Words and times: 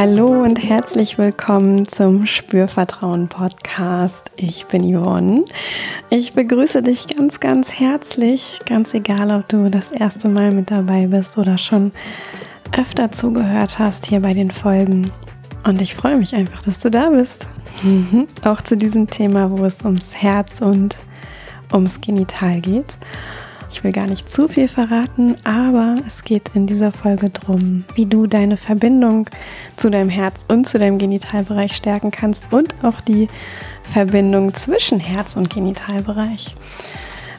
Hallo 0.00 0.44
und 0.44 0.62
herzlich 0.62 1.18
willkommen 1.18 1.88
zum 1.88 2.24
Spürvertrauen 2.24 3.26
Podcast. 3.26 4.30
Ich 4.36 4.66
bin 4.66 4.94
Yvonne. 4.94 5.44
Ich 6.08 6.34
begrüße 6.34 6.84
dich 6.84 7.08
ganz, 7.08 7.40
ganz 7.40 7.80
herzlich, 7.80 8.60
ganz 8.64 8.94
egal, 8.94 9.32
ob 9.32 9.48
du 9.48 9.68
das 9.68 9.90
erste 9.90 10.28
Mal 10.28 10.52
mit 10.52 10.70
dabei 10.70 11.08
bist 11.08 11.36
oder 11.36 11.58
schon 11.58 11.90
öfter 12.78 13.10
zugehört 13.10 13.80
hast 13.80 14.06
hier 14.06 14.20
bei 14.20 14.34
den 14.34 14.52
Folgen. 14.52 15.10
Und 15.64 15.82
ich 15.82 15.96
freue 15.96 16.16
mich 16.16 16.32
einfach, 16.32 16.62
dass 16.62 16.78
du 16.78 16.92
da 16.92 17.10
bist. 17.10 17.48
Auch 18.44 18.62
zu 18.62 18.76
diesem 18.76 19.10
Thema, 19.10 19.50
wo 19.50 19.64
es 19.64 19.84
ums 19.84 20.14
Herz 20.14 20.60
und 20.60 20.94
ums 21.72 22.00
Genital 22.00 22.60
geht. 22.60 22.96
Ich 23.70 23.84
will 23.84 23.92
gar 23.92 24.06
nicht 24.06 24.30
zu 24.30 24.48
viel 24.48 24.66
verraten, 24.66 25.36
aber 25.44 25.96
es 26.06 26.22
geht 26.24 26.50
in 26.54 26.66
dieser 26.66 26.90
Folge 26.90 27.30
darum, 27.30 27.84
wie 27.94 28.06
du 28.06 28.26
deine 28.26 28.56
Verbindung 28.56 29.28
zu 29.76 29.90
deinem 29.90 30.08
Herz 30.08 30.44
und 30.48 30.66
zu 30.66 30.78
deinem 30.78 30.98
Genitalbereich 30.98 31.76
stärken 31.76 32.10
kannst 32.10 32.52
und 32.52 32.74
auch 32.82 33.00
die 33.00 33.28
Verbindung 33.82 34.54
zwischen 34.54 35.00
Herz 35.00 35.36
und 35.36 35.50
Genitalbereich. 35.50 36.56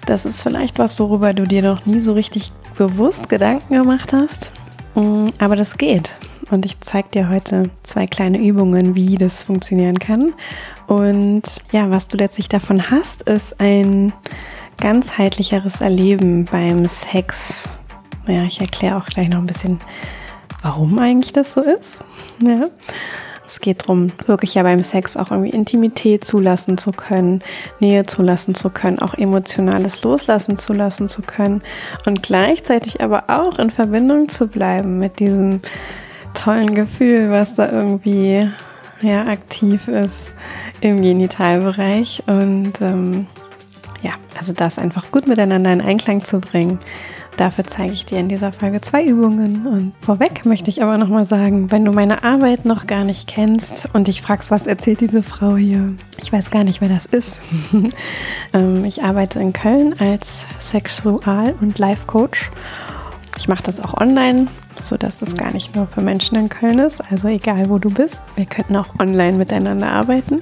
Das 0.05 0.25
ist 0.25 0.41
vielleicht 0.41 0.79
was, 0.79 0.99
worüber 0.99 1.33
du 1.33 1.43
dir 1.43 1.61
noch 1.61 1.85
nie 1.85 1.99
so 1.99 2.13
richtig 2.13 2.51
bewusst 2.77 3.29
Gedanken 3.29 3.73
gemacht 3.73 4.13
hast, 4.13 4.51
mm, 4.95 5.29
aber 5.39 5.55
das 5.55 5.77
geht. 5.77 6.09
Und 6.51 6.65
ich 6.65 6.79
zeige 6.79 7.09
dir 7.09 7.29
heute 7.29 7.63
zwei 7.83 8.05
kleine 8.05 8.39
Übungen, 8.39 8.95
wie 8.95 9.17
das 9.17 9.43
funktionieren 9.43 9.99
kann. 9.99 10.33
Und 10.87 11.43
ja, 11.71 11.91
was 11.91 12.07
du 12.07 12.17
letztlich 12.17 12.49
davon 12.49 12.89
hast, 12.89 13.21
ist 13.23 13.59
ein 13.59 14.13
ganzheitlicheres 14.79 15.81
Erleben 15.81 16.45
beim 16.45 16.85
Sex. 16.85 17.67
Ja, 18.27 18.43
ich 18.43 18.61
erkläre 18.61 18.97
auch 18.97 19.05
gleich 19.05 19.29
noch 19.29 19.39
ein 19.39 19.47
bisschen, 19.47 19.79
warum 20.61 20.97
eigentlich 20.99 21.33
das 21.33 21.53
so 21.53 21.61
ist. 21.61 21.99
Ja. 22.41 22.65
Es 23.47 23.59
geht 23.59 23.81
darum, 23.81 24.11
wirklich 24.27 24.53
ja 24.53 24.63
beim 24.63 24.83
Sex 24.83 25.17
auch 25.17 25.31
irgendwie 25.31 25.49
Intimität 25.49 26.23
zulassen 26.23 26.77
zu 26.77 26.91
können, 26.91 27.41
Nähe 27.79 28.03
zulassen 28.03 28.53
zu 28.53 28.69
können, 28.69 28.99
auch 28.99 29.15
emotionales 29.15 30.03
Loslassen 30.03 30.57
zulassen 30.57 31.09
zu 31.09 31.23
können 31.23 31.63
und 32.05 32.21
gleichzeitig 32.21 33.01
aber 33.01 33.23
auch 33.27 33.57
in 33.57 33.71
Verbindung 33.71 34.29
zu 34.29 34.47
bleiben 34.47 34.99
mit 34.99 35.19
diesem 35.19 35.61
tollen 36.35 36.75
Gefühl, 36.75 37.31
was 37.31 37.55
da 37.55 37.71
irgendwie 37.71 38.47
ja, 39.01 39.25
aktiv 39.25 39.87
ist 39.87 40.31
im 40.81 41.01
Genitalbereich. 41.01 42.23
Und 42.27 42.73
ähm, 42.81 43.25
ja, 44.01 44.11
also 44.37 44.53
das 44.53 44.77
einfach 44.77 45.11
gut 45.11 45.27
miteinander 45.27 45.71
in 45.71 45.81
Einklang 45.81 46.21
zu 46.21 46.39
bringen. 46.39 46.79
Dafür 47.37 47.63
zeige 47.63 47.93
ich 47.93 48.05
dir 48.05 48.19
in 48.19 48.27
dieser 48.27 48.51
Folge 48.51 48.81
zwei 48.81 49.05
Übungen. 49.05 49.65
Und 49.65 49.93
vorweg 50.01 50.45
möchte 50.45 50.69
ich 50.69 50.83
aber 50.83 50.97
nochmal 50.97 51.25
sagen, 51.25 51.71
wenn 51.71 51.85
du 51.85 51.93
meine 51.93 52.25
Arbeit 52.25 52.65
noch 52.65 52.85
gar 52.85 53.05
nicht 53.05 53.29
kennst 53.29 53.87
und 53.93 54.07
dich 54.07 54.21
fragst, 54.21 54.51
was 54.51 54.67
erzählt 54.67 54.99
diese 54.99 55.23
Frau 55.23 55.55
hier? 55.55 55.93
Ich 56.21 56.33
weiß 56.33 56.51
gar 56.51 56.65
nicht, 56.65 56.81
wer 56.81 56.89
das 56.89 57.05
ist. 57.05 57.39
Ähm, 58.51 58.83
ich 58.83 59.03
arbeite 59.03 59.39
in 59.39 59.53
Köln 59.53 59.93
als 59.99 60.47
Sexual- 60.57 61.53
und 61.61 61.77
Life-Coach. 61.77 62.49
Ich 63.39 63.47
mache 63.47 63.63
das 63.63 63.79
auch 63.79 63.95
online 63.99 64.45
so 64.83 64.97
dass 64.97 65.21
es 65.21 65.35
gar 65.35 65.51
nicht 65.51 65.75
nur 65.75 65.87
für 65.87 66.01
Menschen 66.01 66.37
in 66.37 66.49
Köln 66.49 66.79
ist. 66.79 67.01
Also 67.11 67.27
egal, 67.27 67.69
wo 67.69 67.77
du 67.77 67.89
bist, 67.89 68.21
wir 68.35 68.45
könnten 68.45 68.75
auch 68.75 68.99
online 68.99 69.37
miteinander 69.37 69.89
arbeiten. 69.89 70.41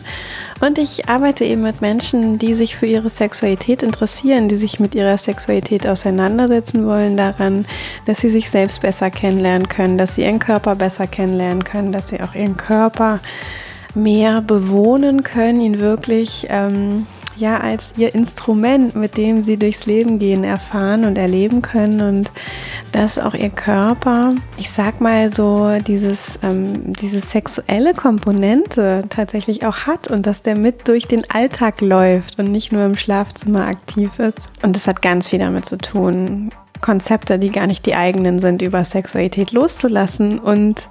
Und 0.61 0.77
ich 0.77 1.07
arbeite 1.07 1.45
eben 1.45 1.61
mit 1.61 1.81
Menschen, 1.81 2.37
die 2.39 2.53
sich 2.53 2.75
für 2.75 2.85
ihre 2.85 3.09
Sexualität 3.09 3.83
interessieren, 3.83 4.49
die 4.49 4.55
sich 4.55 4.79
mit 4.79 4.95
ihrer 4.95 5.17
Sexualität 5.17 5.87
auseinandersetzen 5.87 6.85
wollen 6.85 7.17
daran, 7.17 7.65
dass 8.05 8.21
sie 8.21 8.29
sich 8.29 8.49
selbst 8.49 8.81
besser 8.81 9.09
kennenlernen 9.09 9.67
können, 9.67 9.97
dass 9.97 10.15
sie 10.15 10.23
ihren 10.23 10.39
Körper 10.39 10.75
besser 10.75 11.07
kennenlernen 11.07 11.63
können, 11.63 11.91
dass 11.91 12.09
sie 12.09 12.21
auch 12.21 12.35
ihren 12.35 12.57
Körper 12.57 13.19
mehr 13.95 14.41
bewohnen 14.41 15.23
können, 15.23 15.61
ihn 15.61 15.79
wirklich 15.79 16.47
ähm, 16.49 17.07
ja 17.37 17.59
als 17.59 17.93
ihr 17.97 18.13
Instrument, 18.13 18.95
mit 18.95 19.17
dem 19.17 19.43
sie 19.43 19.57
durchs 19.57 19.85
Leben 19.85 20.19
gehen, 20.19 20.43
erfahren 20.43 21.05
und 21.05 21.17
erleben 21.17 21.61
können 21.61 22.01
und 22.01 22.31
dass 22.91 23.19
auch 23.19 23.33
ihr 23.33 23.49
Körper, 23.49 24.35
ich 24.57 24.71
sag 24.71 25.01
mal 25.01 25.33
so, 25.33 25.71
dieses, 25.85 26.39
ähm, 26.43 26.93
diese 26.93 27.19
sexuelle 27.19 27.93
Komponente 27.93 29.03
tatsächlich 29.09 29.65
auch 29.65 29.87
hat 29.87 30.09
und 30.09 30.25
dass 30.25 30.41
der 30.41 30.57
mit 30.57 30.87
durch 30.87 31.05
den 31.07 31.29
Alltag 31.29 31.81
läuft 31.81 32.39
und 32.39 32.51
nicht 32.51 32.71
nur 32.71 32.85
im 32.85 32.97
Schlafzimmer 32.97 33.67
aktiv 33.67 34.19
ist. 34.19 34.49
Und 34.63 34.75
das 34.75 34.87
hat 34.87 35.01
ganz 35.01 35.27
viel 35.27 35.39
damit 35.39 35.65
zu 35.65 35.77
tun, 35.77 36.49
Konzepte, 36.81 37.39
die 37.39 37.49
gar 37.49 37.67
nicht 37.67 37.85
die 37.85 37.95
eigenen 37.95 38.39
sind, 38.39 38.61
über 38.61 38.83
Sexualität 38.83 39.51
loszulassen 39.51 40.39
und 40.39 40.87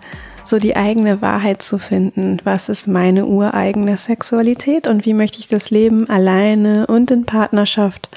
so 0.49 0.59
die 0.59 0.77
eigene 0.77 1.23
Wahrheit 1.23 1.63
zu 1.63 1.79
finden. 1.79 2.39
Was 2.45 2.69
ist 2.69 2.87
meine 2.87 3.27
ureigene 3.27 3.97
Sexualität 3.97 4.87
und 4.87 5.05
wie 5.05 5.15
möchte 5.15 5.39
ich 5.39 5.49
das 5.49 5.71
Leben 5.71 6.09
alleine 6.09 6.87
und 6.87 7.11
in 7.11 7.25
Partnerschaft? 7.27 8.09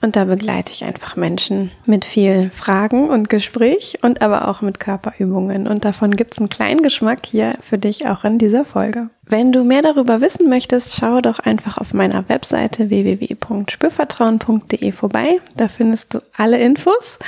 Und 0.00 0.14
da 0.14 0.24
begleite 0.24 0.72
ich 0.72 0.84
einfach 0.84 1.16
Menschen 1.16 1.72
mit 1.84 2.04
viel 2.04 2.50
Fragen 2.50 3.10
und 3.10 3.28
Gespräch 3.28 3.98
und 4.02 4.22
aber 4.22 4.46
auch 4.46 4.60
mit 4.60 4.78
Körperübungen. 4.78 5.66
Und 5.66 5.84
davon 5.84 6.12
gibt 6.12 6.32
es 6.32 6.38
einen 6.38 6.48
kleinen 6.48 6.82
Geschmack 6.82 7.26
hier 7.26 7.54
für 7.60 7.78
dich 7.78 8.06
auch 8.06 8.22
in 8.24 8.38
dieser 8.38 8.64
Folge. 8.64 9.10
Wenn 9.30 9.52
du 9.52 9.62
mehr 9.64 9.82
darüber 9.82 10.22
wissen 10.22 10.48
möchtest, 10.48 10.96
schau 10.96 11.20
doch 11.20 11.38
einfach 11.38 11.76
auf 11.78 11.92
meiner 11.92 12.30
Webseite 12.30 12.88
www.spürvertrauen.de 12.90 14.92
vorbei. 14.92 15.40
Da 15.56 15.68
findest 15.68 16.14
du 16.14 16.20
alle 16.34 16.58
Infos. 16.60 17.18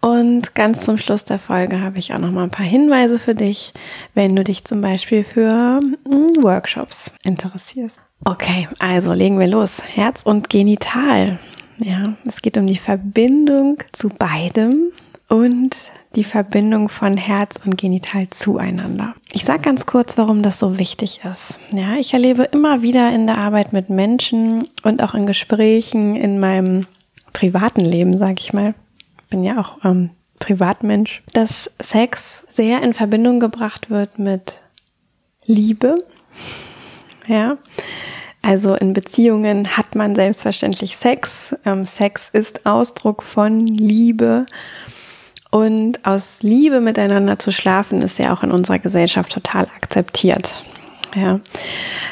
Und 0.00 0.54
ganz 0.54 0.84
zum 0.84 0.96
Schluss 0.98 1.24
der 1.24 1.40
Folge 1.40 1.80
habe 1.80 1.98
ich 1.98 2.14
auch 2.14 2.18
noch 2.18 2.30
mal 2.30 2.44
ein 2.44 2.50
paar 2.50 2.64
Hinweise 2.64 3.18
für 3.18 3.34
dich, 3.34 3.74
wenn 4.14 4.36
du 4.36 4.44
dich 4.44 4.64
zum 4.64 4.80
Beispiel 4.80 5.24
für 5.24 5.80
hm, 5.80 5.96
Workshops 6.42 7.12
interessierst. 7.24 8.00
Okay, 8.24 8.68
also 8.78 9.12
legen 9.12 9.40
wir 9.40 9.48
los. 9.48 9.82
Herz 9.84 10.22
und 10.22 10.48
Genital. 10.48 11.40
Ja, 11.82 12.14
es 12.26 12.42
geht 12.42 12.56
um 12.56 12.66
die 12.66 12.76
Verbindung 12.76 13.78
zu 13.92 14.08
beidem 14.08 14.92
und 15.28 15.90
die 16.14 16.24
Verbindung 16.24 16.88
von 16.88 17.16
Herz 17.16 17.56
und 17.64 17.78
Genital 17.78 18.28
zueinander. 18.30 19.14
Ich 19.32 19.44
sage 19.44 19.62
ganz 19.62 19.86
kurz, 19.86 20.18
warum 20.18 20.42
das 20.42 20.58
so 20.58 20.78
wichtig 20.78 21.20
ist. 21.28 21.58
Ja, 21.72 21.96
ich 21.96 22.12
erlebe 22.12 22.44
immer 22.44 22.82
wieder 22.82 23.12
in 23.12 23.26
der 23.26 23.38
Arbeit 23.38 23.72
mit 23.72 23.88
Menschen 23.90 24.68
und 24.82 25.02
auch 25.02 25.14
in 25.14 25.26
Gesprächen 25.26 26.14
in 26.14 26.38
meinem 26.38 26.86
privaten 27.32 27.80
Leben, 27.80 28.16
sage 28.16 28.36
ich 28.38 28.52
mal, 28.52 28.74
bin 29.30 29.42
ja 29.42 29.58
auch 29.58 29.84
ähm, 29.84 30.10
Privatmensch, 30.38 31.22
dass 31.32 31.70
Sex 31.80 32.44
sehr 32.48 32.82
in 32.82 32.94
Verbindung 32.94 33.40
gebracht 33.40 33.90
wird 33.90 34.18
mit 34.18 34.62
Liebe. 35.46 36.04
Ja, 37.26 37.56
also 38.42 38.74
in 38.74 38.92
Beziehungen 38.92 39.76
hat 39.76 39.94
man 39.94 40.16
selbstverständlich 40.16 40.96
Sex. 40.96 41.54
Ähm, 41.64 41.84
Sex 41.84 42.28
ist 42.32 42.66
Ausdruck 42.66 43.22
von 43.22 43.66
Liebe. 43.66 44.46
Und 45.50 46.04
aus 46.04 46.42
Liebe 46.42 46.80
miteinander 46.80 47.38
zu 47.38 47.52
schlafen 47.52 48.02
ist 48.02 48.18
ja 48.18 48.34
auch 48.34 48.42
in 48.42 48.50
unserer 48.50 48.78
Gesellschaft 48.78 49.32
total 49.32 49.68
akzeptiert. 49.76 50.56
Ja. 51.14 51.40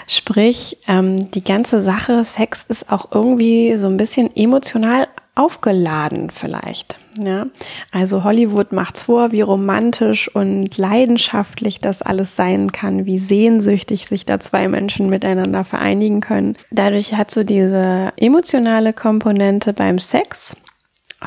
Sprich, 0.06 0.76
ähm, 0.86 1.30
die 1.32 1.42
ganze 1.42 1.82
Sache 1.82 2.24
Sex 2.24 2.64
ist 2.68 2.92
auch 2.92 3.08
irgendwie 3.12 3.76
so 3.78 3.88
ein 3.88 3.96
bisschen 3.96 4.34
emotional 4.36 5.08
aufgeladen 5.40 6.30
vielleicht. 6.30 6.98
Ja, 7.18 7.46
also 7.90 8.22
Hollywood 8.22 8.72
macht's 8.72 9.04
vor, 9.04 9.32
wie 9.32 9.40
romantisch 9.40 10.32
und 10.32 10.76
leidenschaftlich 10.76 11.80
das 11.80 12.02
alles 12.02 12.36
sein 12.36 12.70
kann, 12.70 13.04
wie 13.04 13.18
sehnsüchtig 13.18 14.06
sich 14.06 14.26
da 14.26 14.38
zwei 14.38 14.68
Menschen 14.68 15.10
miteinander 15.10 15.64
vereinigen 15.64 16.20
können. 16.20 16.56
Dadurch 16.70 17.14
hat 17.14 17.30
so 17.30 17.42
diese 17.42 18.12
emotionale 18.16 18.92
Komponente 18.92 19.72
beim 19.72 19.98
Sex 19.98 20.54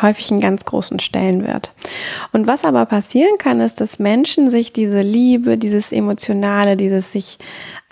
häufig 0.02 0.32
einen 0.32 0.42
ganz 0.42 0.66
großen 0.66 1.00
Stellenwert. 1.00 1.74
Und 2.32 2.48
was 2.48 2.64
aber 2.66 2.86
passieren 2.86 3.38
kann, 3.38 3.62
ist, 3.62 3.80
dass 3.80 4.00
Menschen 4.00 4.50
sich 4.50 4.74
diese 4.74 5.02
Liebe, 5.02 5.58
dieses 5.58 5.92
Emotionale, 5.92 6.78
dieses 6.78 7.12
sich 7.12 7.38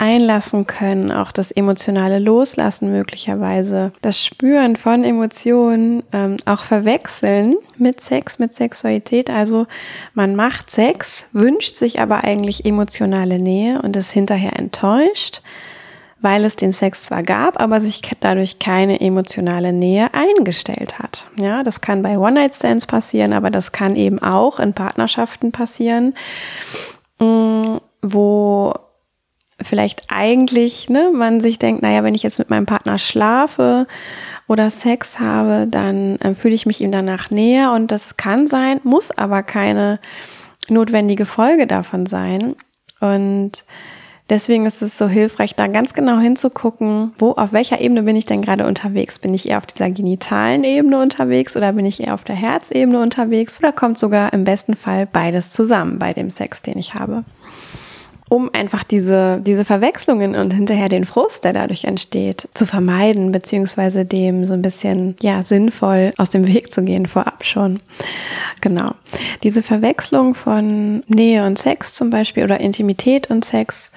einlassen 0.01 0.65
können, 0.65 1.12
auch 1.12 1.31
das 1.31 1.51
emotionale 1.51 2.18
Loslassen 2.18 2.92
möglicherweise, 2.92 3.94
das 4.01 4.25
Spüren 4.25 4.75
von 4.75 5.03
Emotionen 5.03 6.01
ähm, 6.12 6.38
auch 6.45 6.63
verwechseln 6.63 7.56
mit 7.77 8.01
Sex, 8.01 8.39
mit 8.39 8.56
Sexualität. 8.56 9.30
Also 9.30 9.68
man 10.15 10.36
macht 10.36 10.71
Sex, 10.71 11.25
wünscht 11.33 11.75
sich 11.75 12.00
aber 12.00 12.24
eigentlich 12.24 12.65
emotionale 12.65 13.38
Nähe 13.38 13.80
und 13.80 13.95
ist 13.95 14.12
hinterher 14.12 14.57
enttäuscht, 14.57 15.44
weil 16.21 16.45
es 16.45 16.56
den 16.56 16.71
Sex 16.71 17.03
zwar 17.03 17.23
gab, 17.23 17.59
aber 17.59 17.81
sich 17.81 18.01
dadurch 18.19 18.59
keine 18.59 19.01
emotionale 19.01 19.73
Nähe 19.73 20.13
eingestellt 20.13 21.00
hat. 21.00 21.27
Ja, 21.39 21.63
das 21.63 21.81
kann 21.81 22.03
bei 22.03 22.18
One-Night-Stands 22.18 22.85
passieren, 22.85 23.33
aber 23.33 23.50
das 23.50 23.71
kann 23.71 23.95
eben 23.95 24.19
auch 24.19 24.59
in 24.59 24.73
Partnerschaften 24.73 25.51
passieren, 25.51 26.13
mm, 27.19 27.77
wo 28.01 28.73
vielleicht 29.62 30.06
eigentlich, 30.09 30.89
ne, 30.89 31.12
man 31.13 31.41
sich 31.41 31.59
denkt, 31.59 31.81
naja, 31.81 32.03
wenn 32.03 32.15
ich 32.15 32.24
jetzt 32.24 32.39
mit 32.39 32.50
meinem 32.50 32.65
Partner 32.65 32.97
schlafe 32.97 33.88
oder 34.47 34.71
Sex 34.71 35.19
habe, 35.19 35.67
dann 35.69 36.17
äh, 36.17 36.35
fühle 36.35 36.56
ich 36.56 36.65
mich 36.65 36.81
ihm 36.81 36.91
danach 36.91 37.29
näher 37.29 37.71
und 37.71 37.91
das 37.91 38.17
kann 38.17 38.47
sein, 38.47 38.79
muss 38.83 39.12
aber 39.12 39.44
keine 39.44 40.00
notwendige 40.69 41.25
Folge 41.25 41.67
davon 41.67 42.06
sein, 42.06 42.56
Und 43.00 43.65
Deswegen 44.31 44.66
ist 44.66 44.81
es 44.81 44.98
so 44.98 45.10
hilfreich, 45.10 45.56
da 45.56 45.68
ganz 45.68 45.94
genau 45.94 46.18
hinzugucken, 46.18 47.12
wo, 47.19 47.31
auf 47.31 47.51
welcher 47.51 47.81
Ebene 47.81 48.04
bin 48.04 48.16
ich 48.16 48.24
denn 48.24 48.42
gerade 48.42 48.66
unterwegs? 48.66 49.19
Bin 49.19 49.33
ich 49.33 49.50
eher 49.50 49.57
auf 49.57 49.66
dieser 49.66 49.89
genitalen 49.89 50.63
Ebene 50.63 51.01
unterwegs 51.01 51.57
oder 51.57 51.74
bin 51.74 51.86
ich 51.86 52.01
eher 52.01 52.13
auf 52.13 52.24
der 52.24 52.36
Herzebene 52.36 53.01
unterwegs? 53.01 53.60
Oder 53.60 53.74
kommt 53.74 53.98
sogar 53.98 54.31
im 54.31 54.45
besten 54.45 54.78
Fall 54.78 55.06
beides 55.06 55.51
zusammen 55.51 56.00
bei 56.00 56.13
dem 56.13 56.30
Sex, 56.30 56.62
den 56.62 56.78
ich 56.78 56.94
habe? 56.94 57.25
Um 58.31 58.50
einfach 58.54 58.86
diese, 58.86 59.42
diese 59.45 59.66
Verwechslungen 59.66 60.36
und 60.36 60.54
hinterher 60.54 60.88
den 60.88 61.04
Frust, 61.04 61.44
der 61.44 61.51
dadurch 61.51 61.83
entsteht, 61.83 62.48
zu 62.54 62.66
vermeiden, 62.66 63.33
beziehungsweise 63.33 64.06
dem 64.06 64.45
so 64.45 64.54
ein 64.54 64.62
bisschen, 64.62 65.18
ja, 65.22 65.44
sinnvoll 65.44 66.13
aus 66.16 66.30
dem 66.30 66.48
Weg 66.48 66.72
zu 66.72 66.81
gehen 66.81 67.07
vorab 67.07 67.44
schon. 67.44 67.81
Genau. 68.62 68.94
Diese 69.44 69.62
Verwechslung 69.62 70.33
von 70.33 71.04
Nähe 71.07 71.45
und 71.45 71.57
Sex 71.60 71.94
zum 71.94 72.10
Beispiel 72.10 72.45
oder 72.45 72.62
Intimität 72.62 73.30
und 73.30 73.44
Sex, 73.44 73.92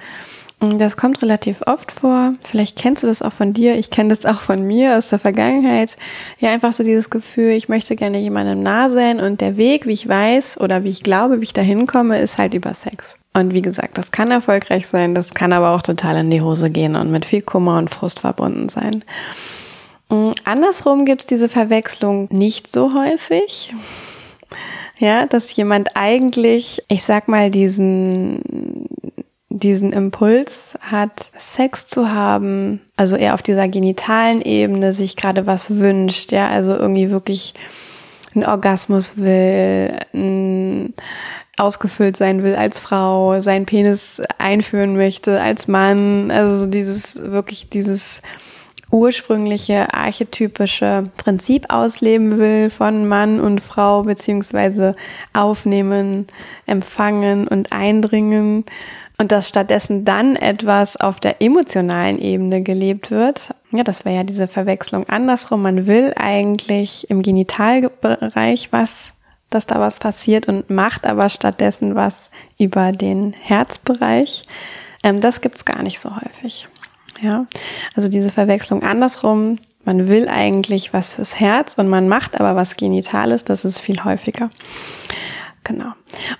mm, 0.59 0.79
das 0.79 0.97
kommt 0.97 1.21
relativ 1.21 1.61
oft 1.65 1.93
vor. 1.93 2.33
Vielleicht 2.43 2.77
kennst 2.77 3.03
du 3.03 3.07
das 3.07 3.21
auch 3.21 3.31
von 3.31 3.53
dir. 3.53 3.77
Ich 3.77 3.89
kenne 3.89 4.09
das 4.09 4.25
auch 4.25 4.41
von 4.41 4.67
mir 4.67 4.97
aus 4.97 5.07
der 5.07 5.19
Vergangenheit. 5.19 5.95
Ja, 6.39 6.51
einfach 6.51 6.73
so 6.73 6.83
dieses 6.83 7.09
Gefühl, 7.09 7.51
ich 7.51 7.69
möchte 7.69 7.95
gerne 7.95 8.19
jemandem 8.19 8.61
nah 8.61 8.89
sein 8.89 9.21
und 9.21 9.39
der 9.39 9.55
Weg, 9.55 9.85
wie 9.85 9.93
ich 9.93 10.09
weiß 10.09 10.59
oder 10.59 10.83
wie 10.83 10.89
ich 10.89 11.03
glaube, 11.03 11.39
wie 11.39 11.45
ich 11.45 11.53
da 11.53 11.61
hinkomme, 11.61 12.19
ist 12.19 12.37
halt 12.37 12.53
über 12.53 12.73
Sex. 12.73 13.17
Und 13.35 13.53
wie 13.53 13.61
gesagt, 13.61 13.97
das 13.97 14.11
kann 14.11 14.31
erfolgreich 14.31 14.87
sein, 14.87 15.13
das 15.13 15.33
kann 15.33 15.51
aber 15.51 15.71
auch 15.71 15.81
total 15.81 16.15
in 16.15 16.31
die 16.31 16.41
Hose 16.41 16.71
gehen 16.71 16.95
und 16.95 17.11
mit 17.11 17.25
viel 17.25 17.41
Kummer 17.41 17.77
und 17.77 17.93
Frust 17.93 18.21
verbunden 18.21 18.69
sein. 18.69 19.03
Mm, 20.07 20.31
andersrum 20.45 21.03
gibt 21.03 21.23
es 21.23 21.27
diese 21.27 21.49
Verwechslung 21.49 22.29
nicht 22.31 22.71
so 22.71 22.93
häufig. 22.93 23.73
Ja, 24.97 25.25
dass 25.25 25.53
jemand 25.53 25.97
eigentlich, 25.97 26.81
ich 26.87 27.03
sag 27.03 27.27
mal, 27.27 27.51
diesen, 27.51 28.87
diesen 29.49 29.91
Impuls 29.91 30.73
hat, 30.79 31.25
Sex 31.37 31.87
zu 31.87 32.13
haben, 32.13 32.79
also 32.95 33.17
eher 33.17 33.33
auf 33.33 33.41
dieser 33.41 33.67
genitalen 33.67 34.41
Ebene 34.41 34.93
sich 34.93 35.17
gerade 35.17 35.45
was 35.45 35.77
wünscht, 35.77 36.31
ja, 36.31 36.47
also 36.47 36.73
irgendwie 36.73 37.09
wirklich 37.09 37.53
einen 38.33 38.45
Orgasmus 38.45 39.17
will, 39.17 39.99
ein 40.13 40.93
ausgefüllt 41.57 42.17
sein 42.17 42.43
will 42.43 42.55
als 42.55 42.79
Frau, 42.79 43.39
seinen 43.41 43.65
Penis 43.65 44.21
einführen 44.37 44.95
möchte 44.95 45.41
als 45.41 45.67
Mann, 45.67 46.31
also 46.31 46.57
so 46.57 46.65
dieses 46.65 47.15
wirklich 47.21 47.69
dieses 47.69 48.21
ursprüngliche 48.91 49.93
archetypische 49.93 51.09
Prinzip 51.17 51.65
ausleben 51.69 52.37
will 52.37 52.69
von 52.69 53.07
Mann 53.07 53.39
und 53.39 53.61
Frau 53.61 54.03
beziehungsweise 54.03 54.95
aufnehmen, 55.33 56.27
empfangen 56.65 57.47
und 57.47 57.71
eindringen 57.71 58.65
und 59.17 59.31
dass 59.31 59.49
stattdessen 59.49 60.05
dann 60.05 60.35
etwas 60.35 60.97
auf 60.97 61.19
der 61.19 61.41
emotionalen 61.41 62.19
Ebene 62.19 62.61
gelebt 62.61 63.11
wird. 63.11 63.53
Ja, 63.71 63.83
das 63.83 64.05
wäre 64.05 64.17
ja 64.17 64.23
diese 64.23 64.47
Verwechslung 64.47 65.07
andersrum. 65.09 65.61
Man 65.61 65.87
will 65.87 66.13
eigentlich 66.15 67.09
im 67.09 67.21
Genitalbereich 67.21 68.71
was 68.71 69.14
dass 69.55 69.65
da 69.65 69.79
was 69.79 69.97
passiert 69.97 70.47
und 70.47 70.69
macht 70.69 71.05
aber 71.05 71.29
stattdessen 71.29 71.95
was 71.95 72.29
über 72.59 72.91
den 72.91 73.33
Herzbereich. 73.33 74.43
Ähm, 75.03 75.21
das 75.21 75.41
gibt's 75.41 75.65
gar 75.65 75.81
nicht 75.81 75.99
so 75.99 76.15
häufig. 76.15 76.67
Ja, 77.21 77.45
also 77.95 78.09
diese 78.09 78.29
Verwechslung 78.29 78.83
andersrum. 78.83 79.57
Man 79.85 80.07
will 80.09 80.27
eigentlich 80.27 80.93
was 80.93 81.13
fürs 81.13 81.39
Herz 81.39 81.75
und 81.77 81.87
man 81.87 82.07
macht 82.07 82.39
aber 82.39 82.55
was 82.55 82.75
Genitales. 82.75 83.45
Das 83.45 83.65
ist 83.65 83.79
viel 83.79 84.03
häufiger. 84.03 84.49
Genau. 85.63 85.91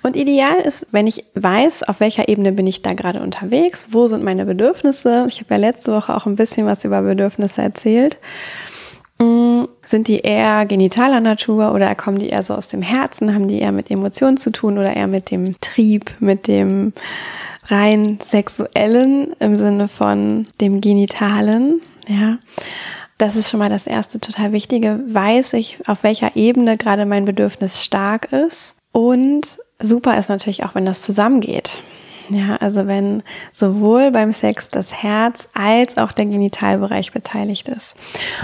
Und 0.02 0.16
ideal 0.16 0.60
ist, 0.60 0.86
wenn 0.92 1.06
ich 1.06 1.24
weiß, 1.34 1.82
auf 1.84 2.00
welcher 2.00 2.28
Ebene 2.28 2.52
bin 2.52 2.66
ich 2.66 2.82
da 2.82 2.92
gerade 2.94 3.20
unterwegs, 3.20 3.88
wo 3.90 4.06
sind 4.06 4.22
meine 4.22 4.46
Bedürfnisse. 4.46 5.26
Ich 5.28 5.40
habe 5.40 5.54
ja 5.54 5.60
letzte 5.60 5.92
Woche 5.92 6.14
auch 6.14 6.26
ein 6.26 6.36
bisschen 6.36 6.66
was 6.66 6.84
über 6.84 7.02
Bedürfnisse 7.02 7.62
erzählt. 7.62 8.18
Mm, 9.18 9.55
sind 9.86 10.08
die 10.08 10.18
eher 10.18 10.66
genitaler 10.66 11.20
Natur 11.20 11.72
oder 11.72 11.94
kommen 11.94 12.18
die 12.18 12.28
eher 12.28 12.42
so 12.42 12.54
aus 12.54 12.68
dem 12.68 12.82
Herzen? 12.82 13.34
Haben 13.34 13.48
die 13.48 13.60
eher 13.60 13.72
mit 13.72 13.90
Emotionen 13.90 14.36
zu 14.36 14.50
tun 14.50 14.78
oder 14.78 14.94
eher 14.94 15.06
mit 15.06 15.30
dem 15.30 15.58
Trieb, 15.60 16.10
mit 16.20 16.48
dem 16.48 16.92
rein 17.66 18.18
sexuellen 18.22 19.32
im 19.38 19.56
Sinne 19.56 19.88
von 19.88 20.48
dem 20.60 20.80
genitalen? 20.80 21.80
Ja. 22.08 22.38
Das 23.18 23.36
ist 23.36 23.48
schon 23.48 23.60
mal 23.60 23.70
das 23.70 23.86
erste 23.86 24.20
total 24.20 24.52
wichtige. 24.52 25.00
Weiß 25.06 25.54
ich, 25.54 25.78
auf 25.86 26.02
welcher 26.02 26.36
Ebene 26.36 26.76
gerade 26.76 27.06
mein 27.06 27.24
Bedürfnis 27.24 27.82
stark 27.82 28.32
ist. 28.32 28.74
Und 28.92 29.58
super 29.80 30.18
ist 30.18 30.28
natürlich 30.28 30.64
auch, 30.64 30.74
wenn 30.74 30.84
das 30.84 31.02
zusammengeht. 31.02 31.78
Ja, 32.28 32.56
also 32.56 32.86
wenn 32.86 33.22
sowohl 33.52 34.10
beim 34.10 34.32
Sex 34.32 34.68
das 34.68 35.02
Herz 35.02 35.48
als 35.54 35.96
auch 35.98 36.12
der 36.12 36.26
Genitalbereich 36.26 37.12
beteiligt 37.12 37.68
ist. 37.68 37.94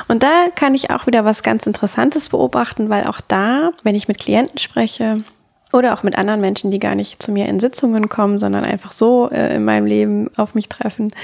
Und 0.08 0.22
da 0.22 0.46
kann 0.54 0.74
ich 0.74 0.90
auch 0.90 1.06
wieder 1.06 1.24
was 1.24 1.42
ganz 1.42 1.66
Interessantes 1.66 2.28
beobachten, 2.28 2.88
weil 2.88 3.04
auch 3.04 3.20
da, 3.20 3.72
wenn 3.82 3.94
ich 3.94 4.08
mit 4.08 4.18
Klienten 4.18 4.58
spreche, 4.58 5.24
oder 5.72 5.94
auch 5.94 6.02
mit 6.02 6.16
anderen 6.18 6.40
Menschen, 6.40 6.70
die 6.70 6.78
gar 6.78 6.94
nicht 6.94 7.22
zu 7.22 7.32
mir 7.32 7.48
in 7.48 7.58
Sitzungen 7.58 8.08
kommen, 8.08 8.38
sondern 8.38 8.64
einfach 8.64 8.92
so 8.92 9.30
äh, 9.30 9.56
in 9.56 9.64
meinem 9.64 9.86
Leben 9.86 10.30
auf 10.36 10.54
mich 10.54 10.68
treffen, 10.68 11.14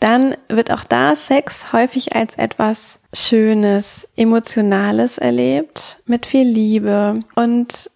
dann 0.00 0.34
wird 0.48 0.70
auch 0.70 0.84
da 0.84 1.16
Sex 1.16 1.72
häufig 1.72 2.14
als 2.14 2.34
etwas 2.36 2.98
Schönes, 3.12 4.08
Emotionales 4.16 5.18
erlebt, 5.18 5.98
mit 6.06 6.26
viel 6.26 6.46
Liebe. 6.46 7.20
Und 7.34 7.90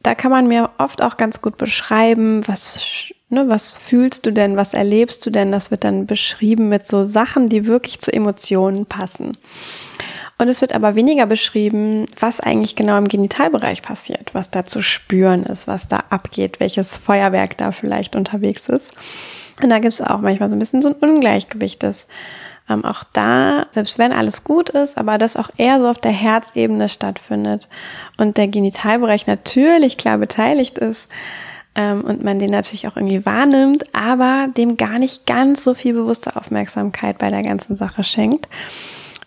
da 0.00 0.14
kann 0.14 0.30
man 0.30 0.46
mir 0.46 0.70
oft 0.78 1.02
auch 1.02 1.16
ganz 1.16 1.42
gut 1.42 1.56
beschreiben, 1.56 2.46
was 2.46 3.12
Ne, 3.30 3.46
was 3.46 3.72
fühlst 3.72 4.24
du 4.24 4.32
denn, 4.32 4.56
was 4.56 4.72
erlebst 4.72 5.24
du 5.26 5.30
denn? 5.30 5.52
Das 5.52 5.70
wird 5.70 5.84
dann 5.84 6.06
beschrieben 6.06 6.70
mit 6.70 6.86
so 6.86 7.04
Sachen, 7.04 7.50
die 7.50 7.66
wirklich 7.66 8.00
zu 8.00 8.10
Emotionen 8.10 8.86
passen. 8.86 9.36
Und 10.38 10.48
es 10.48 10.60
wird 10.60 10.72
aber 10.72 10.94
weniger 10.94 11.26
beschrieben, 11.26 12.06
was 12.18 12.40
eigentlich 12.40 12.76
genau 12.76 12.96
im 12.96 13.08
Genitalbereich 13.08 13.82
passiert, 13.82 14.30
was 14.34 14.50
da 14.50 14.64
zu 14.64 14.82
spüren 14.82 15.42
ist, 15.42 15.66
was 15.66 15.88
da 15.88 16.04
abgeht, 16.10 16.60
welches 16.60 16.96
Feuerwerk 16.96 17.58
da 17.58 17.72
vielleicht 17.72 18.16
unterwegs 18.16 18.68
ist. 18.68 18.92
Und 19.60 19.70
da 19.70 19.78
gibt 19.80 19.94
es 19.94 20.00
auch 20.00 20.20
manchmal 20.20 20.48
so 20.48 20.56
ein 20.56 20.60
bisschen 20.60 20.80
so 20.80 20.90
ein 20.90 20.94
Ungleichgewicht, 20.94 21.82
dass 21.82 22.06
ähm, 22.70 22.84
auch 22.84 23.02
da, 23.12 23.66
selbst 23.72 23.98
wenn 23.98 24.12
alles 24.12 24.44
gut 24.44 24.70
ist, 24.70 24.96
aber 24.96 25.18
das 25.18 25.36
auch 25.36 25.50
eher 25.56 25.80
so 25.80 25.88
auf 25.88 25.98
der 25.98 26.12
Herzebene 26.12 26.88
stattfindet 26.88 27.68
und 28.16 28.36
der 28.36 28.48
Genitalbereich 28.48 29.26
natürlich 29.26 29.96
klar 29.96 30.18
beteiligt 30.18 30.78
ist, 30.78 31.08
ähm, 31.78 32.00
und 32.00 32.24
man 32.24 32.40
den 32.40 32.50
natürlich 32.50 32.88
auch 32.88 32.96
irgendwie 32.96 33.24
wahrnimmt, 33.24 33.94
aber 33.94 34.48
dem 34.56 34.76
gar 34.76 34.98
nicht 34.98 35.26
ganz 35.26 35.62
so 35.62 35.74
viel 35.74 35.94
bewusste 35.94 36.34
Aufmerksamkeit 36.34 37.18
bei 37.18 37.30
der 37.30 37.42
ganzen 37.42 37.76
Sache 37.76 38.02
schenkt. 38.02 38.48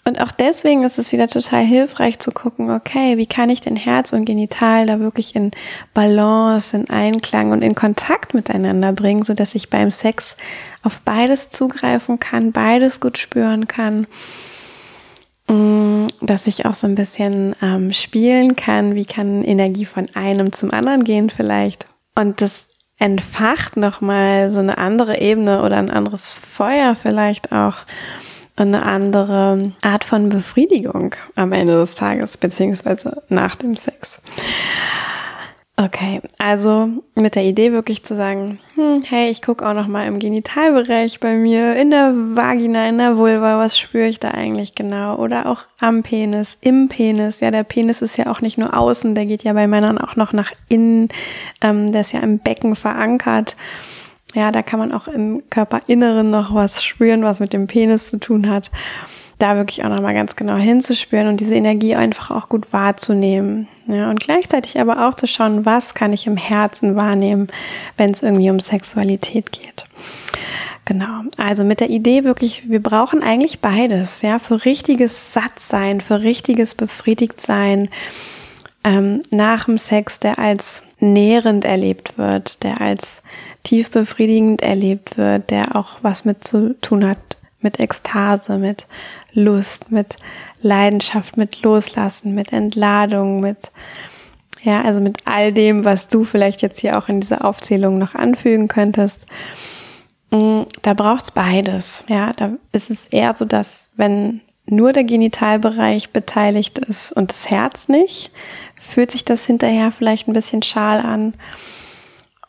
Und 0.03 0.19
auch 0.19 0.31
deswegen 0.31 0.83
ist 0.83 0.97
es 0.99 1.13
wieder 1.13 1.27
total 1.27 1.63
hilfreich 1.63 2.19
zu 2.19 2.31
gucken, 2.31 2.71
okay, 2.71 3.17
wie 3.17 3.27
kann 3.27 3.49
ich 3.49 3.61
denn 3.61 3.75
Herz 3.75 4.11
und 4.11 4.25
Genital 4.25 4.87
da 4.87 4.99
wirklich 4.99 5.35
in 5.35 5.51
Balance, 5.93 6.75
in 6.75 6.89
Einklang 6.89 7.51
und 7.51 7.61
in 7.61 7.75
Kontakt 7.75 8.33
miteinander 8.33 8.91
bringen, 8.91 9.23
so 9.23 9.33
dass 9.33 9.55
ich 9.55 9.69
beim 9.69 9.91
Sex 9.91 10.35
auf 10.83 10.99
beides 11.01 11.51
zugreifen 11.51 12.19
kann, 12.19 12.51
beides 12.51 12.99
gut 12.99 13.17
spüren 13.17 13.67
kann, 13.67 14.07
mm, 15.47 16.07
dass 16.19 16.47
ich 16.47 16.65
auch 16.65 16.75
so 16.75 16.87
ein 16.87 16.95
bisschen 16.95 17.55
ähm, 17.61 17.93
spielen 17.93 18.57
kann, 18.57 18.95
wie 18.95 19.05
kann 19.05 19.43
Energie 19.43 19.85
von 19.85 20.09
einem 20.15 20.51
zum 20.51 20.73
anderen 20.73 21.05
gehen 21.05 21.29
vielleicht 21.29 21.85
und 22.15 22.41
das 22.41 22.67
entfacht 22.97 23.77
nochmal 23.77 24.51
so 24.51 24.59
eine 24.59 24.77
andere 24.77 25.19
Ebene 25.19 25.63
oder 25.63 25.77
ein 25.77 25.89
anderes 25.89 26.33
Feuer 26.33 26.95
vielleicht 26.95 27.51
auch 27.51 27.77
eine 28.55 28.83
andere 28.83 29.73
Art 29.81 30.03
von 30.03 30.29
Befriedigung 30.29 31.15
am 31.35 31.51
Ende 31.51 31.79
des 31.79 31.95
Tages, 31.95 32.37
beziehungsweise 32.37 33.23
nach 33.29 33.55
dem 33.55 33.75
Sex. 33.75 34.21
Okay, 35.83 36.21
also 36.37 36.89
mit 37.15 37.33
der 37.33 37.43
Idee 37.43 37.71
wirklich 37.71 38.03
zu 38.03 38.15
sagen, 38.15 38.59
hm, 38.75 39.01
hey, 39.03 39.31
ich 39.31 39.41
gucke 39.41 39.67
auch 39.67 39.73
noch 39.73 39.87
mal 39.87 40.05
im 40.05 40.19
Genitalbereich 40.19 41.19
bei 41.19 41.33
mir, 41.33 41.75
in 41.75 41.89
der 41.89 42.13
Vagina, 42.13 42.87
in 42.87 42.99
der 42.99 43.17
Vulva, 43.17 43.57
was 43.57 43.79
spüre 43.79 44.07
ich 44.07 44.19
da 44.19 44.29
eigentlich 44.29 44.75
genau? 44.75 45.15
Oder 45.15 45.47
auch 45.47 45.61
am 45.79 46.03
Penis, 46.03 46.57
im 46.61 46.87
Penis. 46.87 47.39
Ja, 47.39 47.49
der 47.49 47.63
Penis 47.63 48.03
ist 48.03 48.17
ja 48.17 48.27
auch 48.27 48.41
nicht 48.41 48.59
nur 48.59 48.77
außen, 48.77 49.15
der 49.15 49.25
geht 49.25 49.43
ja 49.43 49.53
bei 49.53 49.65
Männern 49.65 49.97
auch 49.97 50.15
noch 50.15 50.33
nach 50.33 50.51
innen. 50.67 51.09
Ähm, 51.61 51.91
der 51.91 52.01
ist 52.01 52.11
ja 52.11 52.19
im 52.19 52.37
Becken 52.37 52.75
verankert. 52.75 53.55
Ja, 54.35 54.51
da 54.51 54.61
kann 54.61 54.79
man 54.79 54.91
auch 54.91 55.07
im 55.07 55.41
Körperinneren 55.49 56.29
noch 56.29 56.53
was 56.53 56.83
spüren, 56.83 57.23
was 57.23 57.39
mit 57.39 57.53
dem 57.53 57.65
Penis 57.65 58.09
zu 58.09 58.19
tun 58.19 58.49
hat 58.49 58.69
da 59.41 59.55
wirklich 59.55 59.83
auch 59.83 59.89
nochmal 59.89 60.13
ganz 60.13 60.35
genau 60.35 60.55
hinzuspüren 60.55 61.27
und 61.27 61.39
diese 61.39 61.55
Energie 61.55 61.95
einfach 61.95 62.31
auch 62.31 62.49
gut 62.49 62.71
wahrzunehmen. 62.71 63.67
Ja, 63.87 64.09
und 64.09 64.19
gleichzeitig 64.19 64.79
aber 64.79 65.07
auch 65.07 65.15
zu 65.15 65.27
schauen, 65.27 65.65
was 65.65 65.93
kann 65.93 66.13
ich 66.13 66.27
im 66.27 66.37
Herzen 66.37 66.95
wahrnehmen, 66.95 67.47
wenn 67.97 68.11
es 68.11 68.21
irgendwie 68.21 68.49
um 68.49 68.59
Sexualität 68.59 69.51
geht. 69.51 69.85
Genau. 70.85 71.21
Also 71.37 71.63
mit 71.63 71.79
der 71.79 71.89
Idee 71.89 72.23
wirklich, 72.23 72.69
wir 72.69 72.81
brauchen 72.81 73.23
eigentlich 73.23 73.59
beides, 73.59 74.21
ja, 74.21 74.39
für 74.39 74.65
richtiges 74.65 75.33
Sattsein, 75.33 76.01
für 76.01 76.21
richtiges 76.21 76.75
Befriedigtsein 76.75 77.89
ähm, 78.83 79.21
nach 79.31 79.65
dem 79.65 79.77
Sex, 79.77 80.19
der 80.19 80.39
als 80.39 80.83
nährend 80.99 81.65
erlebt 81.65 82.17
wird, 82.17 82.63
der 82.63 82.81
als 82.81 83.21
tief 83.63 83.91
befriedigend 83.91 84.61
erlebt 84.61 85.17
wird, 85.17 85.49
der 85.49 85.75
auch 85.75 85.99
was 86.01 86.25
mit 86.25 86.43
zu 86.43 86.75
tun 86.81 87.07
hat 87.07 87.17
mit 87.61 87.79
Ekstase, 87.79 88.57
mit 88.57 88.87
Lust, 89.33 89.91
mit 89.91 90.15
Leidenschaft, 90.61 91.37
mit 91.37 91.61
Loslassen, 91.61 92.35
mit 92.35 92.53
Entladung, 92.53 93.39
mit 93.39 93.71
ja, 94.63 94.83
also 94.83 95.01
mit 95.01 95.25
all 95.25 95.51
dem, 95.51 95.85
was 95.85 96.07
du 96.07 96.23
vielleicht 96.23 96.61
jetzt 96.61 96.79
hier 96.79 96.97
auch 96.97 97.09
in 97.09 97.19
dieser 97.19 97.45
Aufzählung 97.45 97.97
noch 97.97 98.13
anfügen 98.13 98.67
könntest. 98.67 99.25
Mm, 100.29 100.61
da 100.83 100.93
braucht's 100.93 101.31
beides. 101.31 102.03
Ja, 102.07 102.33
da 102.33 102.51
ist 102.71 102.91
es 102.91 103.07
eher 103.07 103.35
so, 103.35 103.45
dass 103.45 103.89
wenn 103.95 104.41
nur 104.67 104.93
der 104.93 105.03
Genitalbereich 105.03 106.11
beteiligt 106.11 106.77
ist 106.77 107.11
und 107.11 107.31
das 107.31 107.49
Herz 107.49 107.87
nicht, 107.87 108.31
fühlt 108.79 109.11
sich 109.11 109.25
das 109.25 109.45
hinterher 109.45 109.91
vielleicht 109.91 110.27
ein 110.27 110.33
bisschen 110.33 110.61
schal 110.61 110.99
an. 110.99 111.33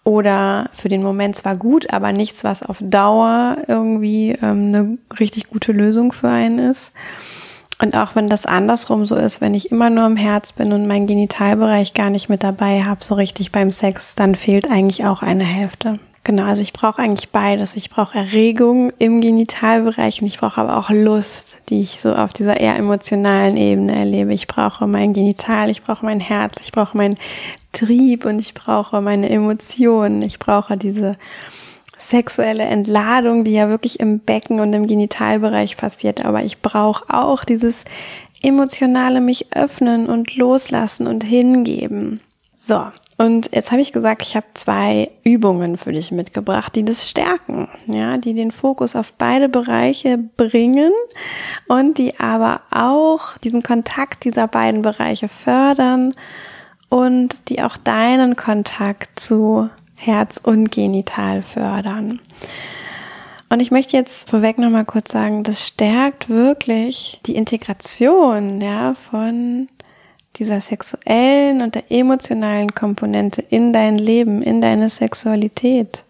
Oder 0.04 0.68
für 0.72 0.88
den 0.88 1.02
Moment 1.02 1.36
zwar 1.36 1.56
gut, 1.56 1.92
aber 1.92 2.12
nichts, 2.12 2.42
was 2.42 2.62
auf 2.62 2.78
Dauer 2.80 3.58
irgendwie 3.68 4.32
ähm, 4.42 4.74
eine 4.74 4.98
richtig 5.20 5.48
gute 5.48 5.72
Lösung 5.72 6.12
für 6.12 6.28
einen 6.28 6.58
ist. 6.58 6.90
Und 7.80 7.94
auch 7.96 8.14
wenn 8.14 8.28
das 8.28 8.46
andersrum 8.46 9.06
so 9.06 9.16
ist, 9.16 9.40
wenn 9.40 9.54
ich 9.54 9.70
immer 9.72 9.90
nur 9.90 10.06
im 10.06 10.16
Herz 10.16 10.52
bin 10.52 10.72
und 10.72 10.86
meinen 10.86 11.06
Genitalbereich 11.06 11.94
gar 11.94 12.10
nicht 12.10 12.28
mit 12.28 12.42
dabei 12.42 12.84
habe, 12.84 13.04
so 13.04 13.14
richtig 13.14 13.52
beim 13.52 13.70
Sex, 13.70 14.14
dann 14.14 14.34
fehlt 14.34 14.70
eigentlich 14.70 15.04
auch 15.04 15.22
eine 15.22 15.44
Hälfte. 15.44 15.98
Genau, 16.24 16.44
also 16.44 16.62
ich 16.62 16.72
brauche 16.72 17.02
eigentlich 17.02 17.30
beides. 17.30 17.74
Ich 17.74 17.90
brauche 17.90 18.16
Erregung 18.16 18.92
im 18.98 19.20
Genitalbereich 19.20 20.22
und 20.22 20.28
ich 20.28 20.38
brauche 20.38 20.60
aber 20.60 20.76
auch 20.76 20.90
Lust, 20.90 21.58
die 21.68 21.82
ich 21.82 22.00
so 22.00 22.14
auf 22.14 22.32
dieser 22.32 22.60
eher 22.60 22.76
emotionalen 22.76 23.56
Ebene 23.56 23.96
erlebe. 23.96 24.32
Ich 24.32 24.46
brauche 24.46 24.86
mein 24.86 25.14
Genital, 25.14 25.68
ich 25.68 25.82
brauche 25.82 26.04
mein 26.04 26.20
Herz, 26.20 26.54
ich 26.62 26.70
brauche 26.70 26.96
meinen 26.96 27.16
Trieb 27.72 28.24
und 28.24 28.38
ich 28.38 28.54
brauche 28.54 29.00
meine 29.00 29.28
Emotionen. 29.30 30.22
Ich 30.22 30.38
brauche 30.38 30.76
diese 30.76 31.16
sexuelle 31.98 32.64
Entladung, 32.64 33.42
die 33.42 33.54
ja 33.54 33.68
wirklich 33.68 33.98
im 33.98 34.20
Becken 34.20 34.60
und 34.60 34.72
im 34.74 34.86
Genitalbereich 34.86 35.76
passiert. 35.76 36.24
Aber 36.24 36.44
ich 36.44 36.62
brauche 36.62 37.12
auch 37.12 37.44
dieses 37.44 37.84
emotionale 38.42 39.20
mich 39.20 39.56
öffnen 39.56 40.06
und 40.06 40.36
loslassen 40.36 41.08
und 41.08 41.24
hingeben. 41.24 42.20
So, 42.56 42.84
und 43.18 43.50
jetzt 43.52 43.70
habe 43.70 43.82
ich 43.82 43.92
gesagt, 43.92 44.22
ich 44.22 44.36
habe 44.36 44.46
zwei 44.54 45.10
Übungen 45.22 45.76
für 45.76 45.92
dich 45.92 46.10
mitgebracht, 46.10 46.74
die 46.74 46.84
das 46.84 47.08
stärken, 47.08 47.68
ja, 47.86 48.16
die 48.16 48.34
den 48.34 48.50
Fokus 48.50 48.96
auf 48.96 49.12
beide 49.12 49.48
Bereiche 49.48 50.18
bringen 50.36 50.92
und 51.68 51.98
die 51.98 52.18
aber 52.18 52.62
auch 52.70 53.36
diesen 53.38 53.62
Kontakt 53.62 54.24
dieser 54.24 54.48
beiden 54.48 54.82
Bereiche 54.82 55.28
fördern 55.28 56.14
und 56.88 57.48
die 57.48 57.62
auch 57.62 57.76
deinen 57.76 58.36
Kontakt 58.36 59.20
zu 59.20 59.68
Herz 59.94 60.40
und 60.42 60.72
Genital 60.72 61.42
fördern. 61.42 62.20
Und 63.48 63.60
ich 63.60 63.70
möchte 63.70 63.96
jetzt 63.96 64.30
vorweg 64.30 64.56
nochmal 64.56 64.86
kurz 64.86 65.12
sagen, 65.12 65.42
das 65.42 65.66
stärkt 65.66 66.30
wirklich 66.30 67.20
die 67.26 67.36
Integration, 67.36 68.62
ja, 68.62 68.94
von 68.94 69.68
dieser 70.36 70.60
sexuellen 70.60 71.62
und 71.62 71.74
der 71.74 71.90
emotionalen 71.90 72.74
Komponente 72.74 73.42
in 73.42 73.72
dein 73.72 73.98
Leben, 73.98 74.42
in 74.42 74.60
deine 74.60 74.88
Sexualität. 74.88 76.04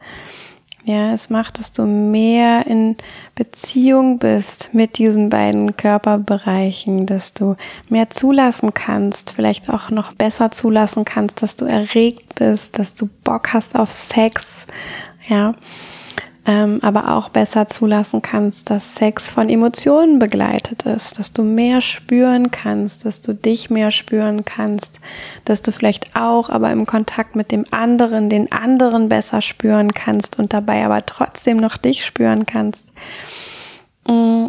Ja, 0.85 1.15
es 1.15 1.31
macht, 1.31 1.61
dass 1.61 1.71
du 1.71 1.85
mehr 1.85 2.67
in 2.67 2.97
Beziehung 3.37 4.19
bist 4.19 4.71
mit 4.73 4.99
diesen 4.99 5.29
beiden 5.29 5.77
Körperbereichen, 5.77 7.07
dass 7.07 7.35
du 7.35 7.55
mehr 7.89 8.11
zulassen 8.11 8.75
kannst, 8.75 9.31
vielleicht 9.31 9.69
auch 9.69 9.91
noch 9.91 10.13
besser 10.15 10.51
zulassen 10.51 11.05
kannst, 11.05 11.41
dass 11.41 11.55
du 11.55 11.67
erregt 11.67 12.35
bist, 12.35 12.81
dass 12.81 12.95
du 12.95 13.09
Bock 13.23 13.53
hast 13.53 13.77
auf 13.77 13.93
Sex, 13.93 14.67
ja 15.29 15.55
ähm, 16.45 16.81
aber 16.83 17.17
auch 17.17 17.29
besser 17.29 17.69
zulassen 17.69 18.21
kannst, 18.21 18.69
dass 18.69 18.97
Sex 18.97 19.31
von 19.31 19.49
Emotionen 19.49 20.19
begleitet 20.19 20.83
ist, 20.83 21.19
dass 21.19 21.33
du 21.33 21.45
mehr 21.45 21.81
spüren 21.81 22.51
kannst, 22.51 23.05
dass 23.05 23.21
du 23.21 23.33
dich 23.33 23.71
mehr 23.71 23.93
spüren 23.93 24.45
kannst, 24.45 24.99
dass 25.45 25.63
du 25.63 25.71
vielleicht 25.71 26.17
auch 26.17 26.51
aber 26.51 26.73
im 26.73 26.85
Kontakt 26.85 27.37
mit 27.37 27.53
dem 27.53 27.65
anderen, 27.71 28.29
den 28.29 28.51
anderen 28.51 29.09
besser 29.09 29.41
spüren 29.41 29.93
kannst 29.93 30.39
und 30.39 30.53
dabei 30.53 30.85
aber 30.85 31.07
trotzdem 31.07 31.59
noch 31.59 31.77
dich 31.77 32.05
spüren 32.05 32.45
kannst. 32.45 32.89
Mm. 34.09 34.49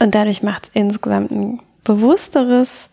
Und 0.00 0.14
dadurch 0.14 0.42
macht 0.42 0.64
es 0.64 0.70
insgesamt 0.74 1.30
ein 1.30 1.60
bewussteres, 1.84 2.88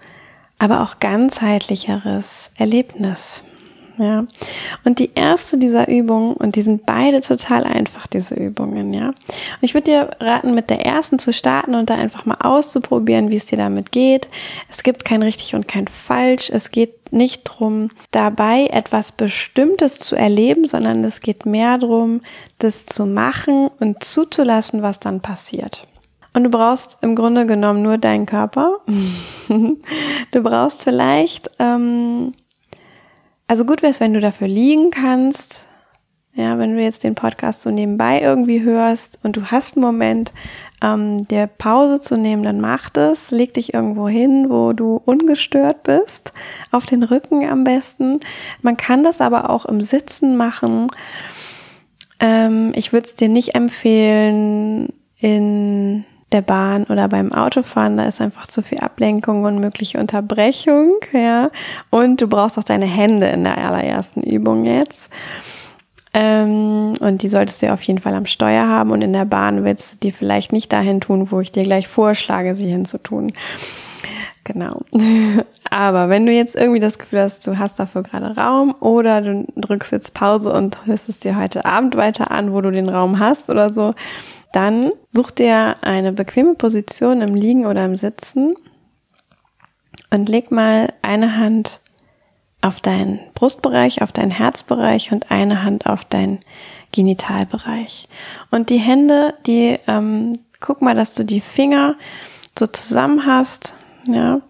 aber 0.59 0.81
auch 0.81 0.99
ganzheitlicheres 0.99 2.51
Erlebnis. 2.57 3.43
Ja. 3.97 4.25
Und 4.83 4.99
die 4.99 5.11
erste 5.15 5.57
dieser 5.57 5.87
Übungen, 5.87 6.33
und 6.33 6.55
die 6.55 6.61
sind 6.61 6.85
beide 6.85 7.21
total 7.21 7.65
einfach, 7.65 8.07
diese 8.07 8.35
Übungen, 8.35 8.93
ja. 8.93 9.07
Und 9.07 9.15
ich 9.61 9.73
würde 9.73 9.91
dir 9.91 10.09
raten, 10.19 10.53
mit 10.55 10.69
der 10.69 10.85
ersten 10.85 11.19
zu 11.19 11.33
starten 11.33 11.75
und 11.75 11.89
da 11.89 11.95
einfach 11.95 12.25
mal 12.25 12.37
auszuprobieren, 12.39 13.29
wie 13.29 13.37
es 13.37 13.45
dir 13.45 13.57
damit 13.57 13.91
geht. 13.91 14.29
Es 14.69 14.83
gibt 14.83 15.05
kein 15.05 15.23
richtig 15.23 15.55
und 15.55 15.67
kein 15.67 15.87
falsch. 15.87 16.49
Es 16.49 16.71
geht 16.71 17.11
nicht 17.11 17.43
drum, 17.43 17.89
dabei 18.11 18.67
etwas 18.67 19.11
Bestimmtes 19.11 19.99
zu 19.99 20.15
erleben, 20.15 20.67
sondern 20.67 21.03
es 21.03 21.19
geht 21.19 21.45
mehr 21.45 21.77
drum, 21.77 22.21
das 22.59 22.85
zu 22.85 23.05
machen 23.05 23.69
und 23.79 24.03
zuzulassen, 24.03 24.81
was 24.81 24.99
dann 24.99 25.21
passiert. 25.21 25.87
Und 26.33 26.45
du 26.45 26.49
brauchst 26.49 26.97
im 27.01 27.15
Grunde 27.15 27.45
genommen 27.45 27.81
nur 27.81 27.97
deinen 27.97 28.25
Körper. 28.25 28.79
du 29.47 30.41
brauchst 30.41 30.83
vielleicht 30.83 31.51
ähm, 31.59 32.31
also 33.51 33.65
gut 33.65 33.81
wäre 33.81 33.91
es, 33.91 33.99
wenn 33.99 34.13
du 34.13 34.21
dafür 34.21 34.47
liegen 34.47 34.91
kannst. 34.91 35.67
Ja, 36.35 36.57
wenn 36.57 36.73
du 36.73 36.81
jetzt 36.81 37.03
den 37.03 37.15
Podcast 37.15 37.63
so 37.63 37.69
nebenbei 37.69 38.21
irgendwie 38.21 38.61
hörst 38.61 39.19
und 39.23 39.35
du 39.35 39.47
hast 39.47 39.75
einen 39.75 39.83
Moment, 39.83 40.31
ähm, 40.81 41.17
dir 41.27 41.47
Pause 41.47 41.99
zu 41.99 42.15
nehmen, 42.15 42.43
dann 42.43 42.61
mach 42.61 42.89
das. 42.89 43.29
Leg 43.29 43.53
dich 43.53 43.73
irgendwo 43.73 44.07
hin, 44.07 44.45
wo 44.47 44.71
du 44.71 45.01
ungestört 45.03 45.83
bist. 45.83 46.31
Auf 46.71 46.85
den 46.85 47.03
Rücken 47.03 47.45
am 47.45 47.65
besten. 47.65 48.21
Man 48.61 48.77
kann 48.77 49.03
das 49.03 49.19
aber 49.19 49.49
auch 49.49 49.65
im 49.65 49.81
Sitzen 49.81 50.37
machen. 50.37 50.87
Ähm, 52.21 52.71
ich 52.73 52.93
würde 52.93 53.07
es 53.07 53.15
dir 53.15 53.27
nicht 53.27 53.53
empfehlen, 53.53 54.93
in 55.17 56.05
der 56.31 56.41
Bahn 56.41 56.85
oder 56.85 57.07
beim 57.07 57.31
Autofahren, 57.33 57.97
da 57.97 58.05
ist 58.05 58.21
einfach 58.21 58.47
zu 58.47 58.61
viel 58.61 58.79
Ablenkung 58.79 59.43
und 59.43 59.59
mögliche 59.59 59.99
Unterbrechung, 59.99 60.93
ja. 61.13 61.51
Und 61.89 62.21
du 62.21 62.27
brauchst 62.27 62.57
auch 62.57 62.63
deine 62.63 62.85
Hände 62.85 63.27
in 63.27 63.43
der 63.43 63.57
allerersten 63.57 64.23
Übung 64.23 64.65
jetzt. 64.65 65.09
Ähm, 66.13 66.93
und 66.99 67.21
die 67.21 67.29
solltest 67.29 67.61
du 67.61 67.67
ja 67.67 67.73
auf 67.73 67.83
jeden 67.83 67.99
Fall 67.99 68.13
am 68.15 68.25
Steuer 68.25 68.67
haben 68.67 68.91
und 68.91 69.01
in 69.01 69.13
der 69.13 69.25
Bahn 69.25 69.63
willst 69.63 69.93
du 69.93 69.97
die 70.03 70.11
vielleicht 70.11 70.51
nicht 70.51 70.71
dahin 70.73 70.99
tun, 70.99 71.31
wo 71.31 71.39
ich 71.39 71.51
dir 71.51 71.63
gleich 71.63 71.87
vorschlage, 71.87 72.55
sie 72.55 72.67
hinzutun. 72.67 73.31
Genau. 74.43 74.81
Aber 75.69 76.09
wenn 76.09 76.25
du 76.25 76.31
jetzt 76.31 76.55
irgendwie 76.55 76.79
das 76.79 76.97
Gefühl 76.97 77.21
hast, 77.21 77.45
du 77.45 77.57
hast 77.57 77.79
dafür 77.79 78.03
gerade 78.03 78.35
Raum 78.35 78.75
oder 78.79 79.21
du 79.21 79.45
drückst 79.55 79.91
jetzt 79.91 80.13
Pause 80.13 80.51
und 80.51 80.85
hörst 80.85 81.09
es 81.09 81.19
dir 81.19 81.37
heute 81.37 81.65
Abend 81.65 81.95
weiter 81.95 82.31
an, 82.31 82.51
wo 82.51 82.61
du 82.61 82.71
den 82.71 82.89
Raum 82.89 83.19
hast 83.19 83.49
oder 83.49 83.73
so, 83.73 83.93
dann 84.51 84.91
such 85.13 85.31
dir 85.31 85.75
eine 85.81 86.11
bequeme 86.11 86.55
Position 86.55 87.21
im 87.21 87.35
Liegen 87.35 87.65
oder 87.65 87.85
im 87.85 87.95
Sitzen 87.95 88.55
und 90.09 90.27
leg 90.27 90.51
mal 90.51 90.91
eine 91.01 91.37
Hand 91.37 91.79
auf 92.61 92.79
deinen 92.79 93.19
Brustbereich, 93.33 94.01
auf 94.01 94.11
deinen 94.11 94.31
Herzbereich 94.31 95.11
und 95.11 95.31
eine 95.31 95.63
Hand 95.63 95.85
auf 95.85 96.05
deinen 96.05 96.39
Genitalbereich. 96.91 98.07
Und 98.51 98.69
die 98.69 98.77
Hände, 98.77 99.35
die, 99.45 99.79
ähm, 99.87 100.37
guck 100.59 100.81
mal, 100.81 100.95
dass 100.95 101.15
du 101.15 101.23
die 101.23 101.41
Finger 101.41 101.95
so 102.57 102.67
zusammen 102.67 103.25
hast, 103.25 103.75
ja, 104.05 104.41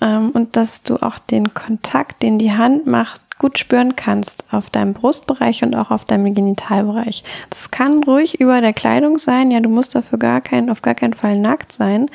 ähm, 0.00 0.30
und 0.30 0.56
dass 0.56 0.82
du 0.82 0.96
auch 0.96 1.18
den 1.18 1.54
Kontakt, 1.54 2.22
den 2.22 2.38
die 2.38 2.52
Hand 2.52 2.86
macht, 2.86 3.20
gut 3.38 3.58
spüren 3.58 3.96
kannst 3.96 4.44
auf 4.52 4.70
deinem 4.70 4.94
Brustbereich 4.94 5.62
und 5.64 5.74
auch 5.74 5.90
auf 5.90 6.04
deinem 6.04 6.34
Genitalbereich. 6.34 7.24
Das 7.50 7.70
kann 7.70 8.04
ruhig 8.04 8.40
über 8.40 8.60
der 8.60 8.72
Kleidung 8.72 9.18
sein. 9.18 9.50
Ja, 9.50 9.60
du 9.60 9.68
musst 9.68 9.94
dafür 9.94 10.18
gar 10.18 10.40
keinen, 10.40 10.70
auf 10.70 10.82
gar 10.82 10.94
keinen 10.94 11.14
Fall 11.14 11.38
nackt 11.38 11.72
sein. 11.72 12.10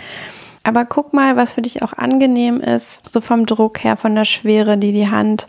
Aber 0.64 0.86
guck 0.86 1.14
mal, 1.14 1.36
was 1.36 1.54
für 1.54 1.62
dich 1.62 1.82
auch 1.82 1.94
angenehm 1.94 2.62
ist, 2.62 3.12
so 3.12 3.22
vom 3.22 3.46
Druck 3.46 3.84
her, 3.84 3.98
von 3.98 4.16
der 4.16 4.26
Schwere, 4.26 4.78
die 4.78 4.92
die 4.92 5.10
Hand 5.10 5.48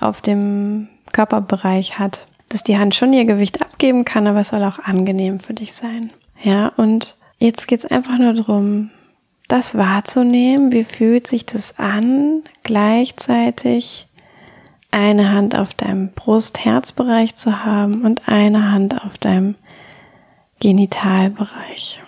auf 0.00 0.20
dem 0.20 0.88
Körperbereich 1.12 1.98
hat. 1.98 2.26
Dass 2.48 2.62
die 2.62 2.78
Hand 2.78 2.94
schon 2.94 3.12
ihr 3.12 3.24
Gewicht 3.24 3.62
abgeben 3.62 4.04
kann, 4.04 4.26
aber 4.26 4.40
es 4.40 4.50
soll 4.50 4.62
auch 4.64 4.78
angenehm 4.78 5.40
für 5.40 5.54
dich 5.54 5.74
sein. 5.74 6.10
Ja, 6.42 6.72
und 6.76 7.16
jetzt 7.38 7.68
geht's 7.68 7.86
einfach 7.86 8.18
nur 8.18 8.34
darum, 8.34 8.90
das 9.52 9.76
wahrzunehmen. 9.76 10.72
Wie 10.72 10.84
fühlt 10.84 11.26
sich 11.26 11.44
das 11.44 11.78
an, 11.78 12.42
gleichzeitig 12.62 14.06
eine 14.90 15.30
Hand 15.30 15.54
auf 15.54 15.74
deinem 15.74 16.10
Brust-Herzbereich 16.12 17.34
zu 17.34 17.64
haben 17.64 18.02
und 18.02 18.28
eine 18.28 18.70
Hand 18.70 19.04
auf 19.04 19.18
deinem 19.18 19.56
Genitalbereich. 20.60 22.00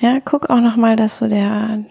Ja, 0.00 0.18
guck 0.24 0.50
auch 0.50 0.60
nochmal, 0.60 0.96
dass 0.96 1.18
so 1.18 1.28
der, 1.28 1.84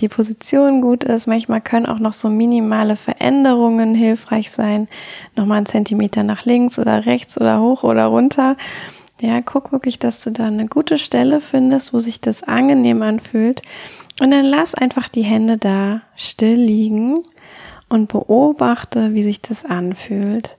die 0.00 0.08
Position 0.08 0.82
gut 0.82 1.04
ist. 1.04 1.26
Manchmal 1.26 1.60
können 1.60 1.86
auch 1.86 1.98
noch 1.98 2.12
so 2.12 2.28
minimale 2.28 2.96
Veränderungen 2.96 3.94
hilfreich 3.94 4.50
sein. 4.50 4.88
Nochmal 5.36 5.58
einen 5.58 5.66
Zentimeter 5.66 6.22
nach 6.22 6.44
links 6.44 6.78
oder 6.78 7.06
rechts 7.06 7.40
oder 7.40 7.60
hoch 7.60 7.82
oder 7.82 8.06
runter. 8.06 8.56
Ja, 9.20 9.42
guck 9.42 9.70
wirklich, 9.70 9.98
dass 9.98 10.24
du 10.24 10.30
da 10.30 10.46
eine 10.46 10.66
gute 10.66 10.96
Stelle 10.96 11.42
findest, 11.42 11.92
wo 11.92 11.98
sich 11.98 12.20
das 12.20 12.42
angenehm 12.42 13.02
anfühlt. 13.02 13.60
Und 14.20 14.30
dann 14.30 14.46
lass 14.46 14.74
einfach 14.74 15.08
die 15.08 15.22
Hände 15.22 15.58
da 15.58 16.00
still 16.16 16.56
liegen 16.56 17.22
und 17.90 18.08
beobachte, 18.08 19.12
wie 19.14 19.22
sich 19.22 19.42
das 19.42 19.64
anfühlt. 19.64 20.56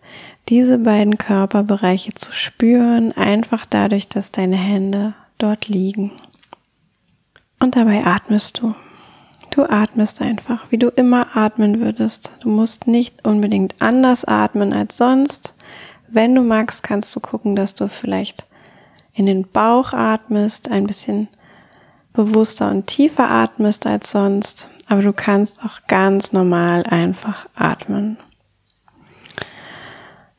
Diese 0.49 0.77
beiden 0.77 1.17
Körperbereiche 1.17 2.13
zu 2.13 2.33
spüren, 2.33 3.11
einfach 3.13 3.65
dadurch, 3.65 4.09
dass 4.09 4.31
deine 4.31 4.57
Hände 4.57 5.13
dort 5.39 5.67
liegen. 5.67 6.11
Und 7.59 7.75
dabei 7.75 8.05
atmest 8.05 8.59
du. 8.59 8.75
Du 9.49 9.63
atmest 9.63 10.21
einfach, 10.21 10.65
wie 10.69 10.77
du 10.77 10.89
immer 10.89 11.35
atmen 11.35 11.79
würdest. 11.79 12.31
Du 12.41 12.49
musst 12.49 12.87
nicht 12.87 13.25
unbedingt 13.25 13.75
anders 13.79 14.23
atmen 14.23 14.71
als 14.71 14.97
sonst. 14.97 15.55
Wenn 16.07 16.35
du 16.35 16.41
magst, 16.41 16.83
kannst 16.83 17.15
du 17.15 17.19
gucken, 17.19 17.55
dass 17.55 17.75
du 17.75 17.87
vielleicht 17.87 18.45
in 19.13 19.25
den 19.25 19.47
Bauch 19.47 19.93
atmest, 19.93 20.71
ein 20.71 20.87
bisschen 20.87 21.27
bewusster 22.13 22.69
und 22.69 22.87
tiefer 22.87 23.29
atmest 23.29 23.85
als 23.85 24.11
sonst, 24.11 24.67
aber 24.87 25.01
du 25.01 25.13
kannst 25.13 25.63
auch 25.63 25.87
ganz 25.87 26.33
normal 26.33 26.83
einfach 26.83 27.47
atmen. 27.55 28.17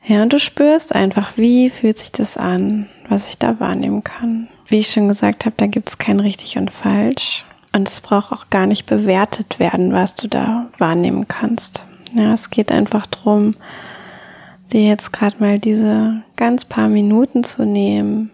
Ja, 0.05 0.21
und 0.21 0.33
du 0.33 0.39
spürst 0.39 0.93
einfach, 0.93 1.37
wie 1.37 1.69
fühlt 1.69 1.97
sich 1.97 2.11
das 2.11 2.35
an, 2.35 2.89
was 3.07 3.29
ich 3.29 3.37
da 3.37 3.59
wahrnehmen 3.59 4.03
kann. 4.03 4.49
Wie 4.67 4.79
ich 4.79 4.91
schon 4.91 5.07
gesagt 5.07 5.45
habe, 5.45 5.55
da 5.57 5.67
gibt 5.67 5.89
es 5.89 5.97
kein 5.97 6.19
richtig 6.19 6.57
und 6.57 6.71
falsch. 6.71 7.45
Und 7.71 7.87
es 7.87 8.01
braucht 8.01 8.31
auch 8.31 8.49
gar 8.49 8.65
nicht 8.65 8.85
bewertet 8.85 9.59
werden, 9.59 9.93
was 9.93 10.13
du 10.13 10.27
da 10.27 10.67
wahrnehmen 10.77 11.27
kannst. 11.27 11.85
Ja, 12.13 12.33
es 12.33 12.49
geht 12.49 12.71
einfach 12.71 13.07
drum, 13.07 13.55
dir 14.71 14.83
jetzt 14.83 15.13
gerade 15.13 15.37
mal 15.39 15.57
diese 15.57 16.21
ganz 16.35 16.65
paar 16.65 16.89
Minuten 16.89 17.43
zu 17.43 17.65
nehmen, 17.65 18.29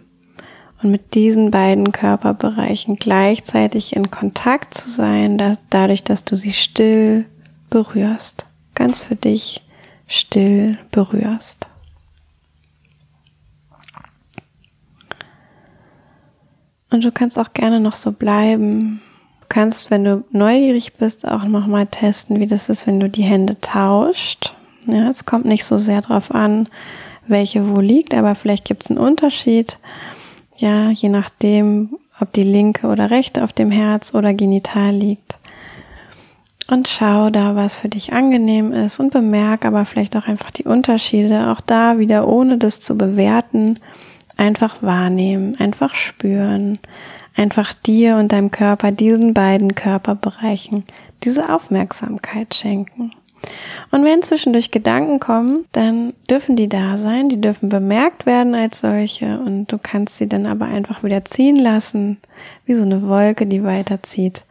und 0.81 0.91
mit 0.91 1.13
diesen 1.13 1.51
beiden 1.51 1.91
Körperbereichen 1.91 2.95
gleichzeitig 2.95 3.95
in 3.95 4.11
Kontakt 4.11 4.73
zu 4.73 4.89
sein, 4.89 5.37
da, 5.37 5.57
dadurch, 5.69 6.03
dass 6.03 6.23
du 6.23 6.37
sie 6.37 6.53
still 6.53 7.25
berührst, 7.69 8.45
ganz 8.75 9.01
für 9.01 9.15
dich 9.15 9.61
still 10.07 10.77
berührst. 10.91 11.67
Und 16.91 17.03
du 17.03 17.11
kannst 17.11 17.37
auch 17.37 17.53
gerne 17.53 17.79
noch 17.79 17.95
so 17.95 18.11
bleiben. 18.11 19.01
Du 19.41 19.45
kannst, 19.47 19.91
wenn 19.91 20.03
du 20.03 20.23
neugierig 20.31 20.93
bist, 20.93 21.27
auch 21.27 21.43
noch 21.43 21.67
mal 21.67 21.85
testen, 21.85 22.39
wie 22.39 22.47
das 22.47 22.69
ist, 22.69 22.87
wenn 22.87 22.99
du 22.99 23.09
die 23.09 23.23
Hände 23.23 23.59
tauscht. 23.61 24.55
Ja, 24.87 25.09
es 25.09 25.25
kommt 25.25 25.45
nicht 25.45 25.65
so 25.65 25.77
sehr 25.77 26.01
drauf 26.01 26.33
an, 26.33 26.67
welche 27.27 27.69
wo 27.69 27.79
liegt, 27.79 28.15
aber 28.15 28.33
vielleicht 28.33 28.65
gibt 28.65 28.85
es 28.85 28.89
einen 28.89 28.97
Unterschied 28.97 29.77
ja, 30.59 30.89
je 30.89 31.09
nachdem, 31.09 31.97
ob 32.19 32.33
die 32.33 32.43
linke 32.43 32.87
oder 32.87 33.09
rechte 33.09 33.43
auf 33.43 33.53
dem 33.53 33.71
Herz 33.71 34.13
oder 34.13 34.33
genital 34.33 34.93
liegt. 34.93 35.37
Und 36.67 36.87
schau 36.87 37.31
da, 37.31 37.55
was 37.55 37.79
für 37.79 37.89
dich 37.89 38.13
angenehm 38.13 38.73
ist 38.73 38.99
und 38.99 39.11
bemerk 39.11 39.65
aber 39.65 39.85
vielleicht 39.85 40.15
auch 40.15 40.27
einfach 40.27 40.51
die 40.51 40.65
Unterschiede. 40.65 41.47
Auch 41.47 41.61
da 41.61 41.97
wieder, 41.97 42.27
ohne 42.27 42.57
das 42.57 42.79
zu 42.79 42.95
bewerten, 42.97 43.79
einfach 44.37 44.83
wahrnehmen, 44.83 45.55
einfach 45.59 45.95
spüren, 45.95 46.77
einfach 47.35 47.73
dir 47.73 48.17
und 48.17 48.33
deinem 48.33 48.51
Körper, 48.51 48.91
diesen 48.91 49.33
beiden 49.33 49.73
Körperbereichen, 49.73 50.83
diese 51.23 51.53
Aufmerksamkeit 51.53 52.53
schenken. 52.53 53.08
Und 53.91 54.03
wenn 54.05 54.21
zwischendurch 54.21 54.71
Gedanken 54.71 55.19
kommen, 55.19 55.65
dann 55.71 56.13
dürfen 56.29 56.55
die 56.55 56.69
da 56.69 56.97
sein, 56.97 57.29
die 57.29 57.41
dürfen 57.41 57.69
bemerkt 57.69 58.25
werden 58.25 58.53
als 58.53 58.81
solche 58.81 59.39
und 59.39 59.67
du 59.67 59.77
kannst 59.81 60.17
sie 60.17 60.27
dann 60.27 60.45
aber 60.45 60.65
einfach 60.65 61.03
wieder 61.03 61.25
ziehen 61.25 61.55
lassen, 61.55 62.17
wie 62.65 62.75
so 62.75 62.83
eine 62.83 63.07
Wolke, 63.07 63.47
die 63.47 63.63
weiterzieht 63.63 64.43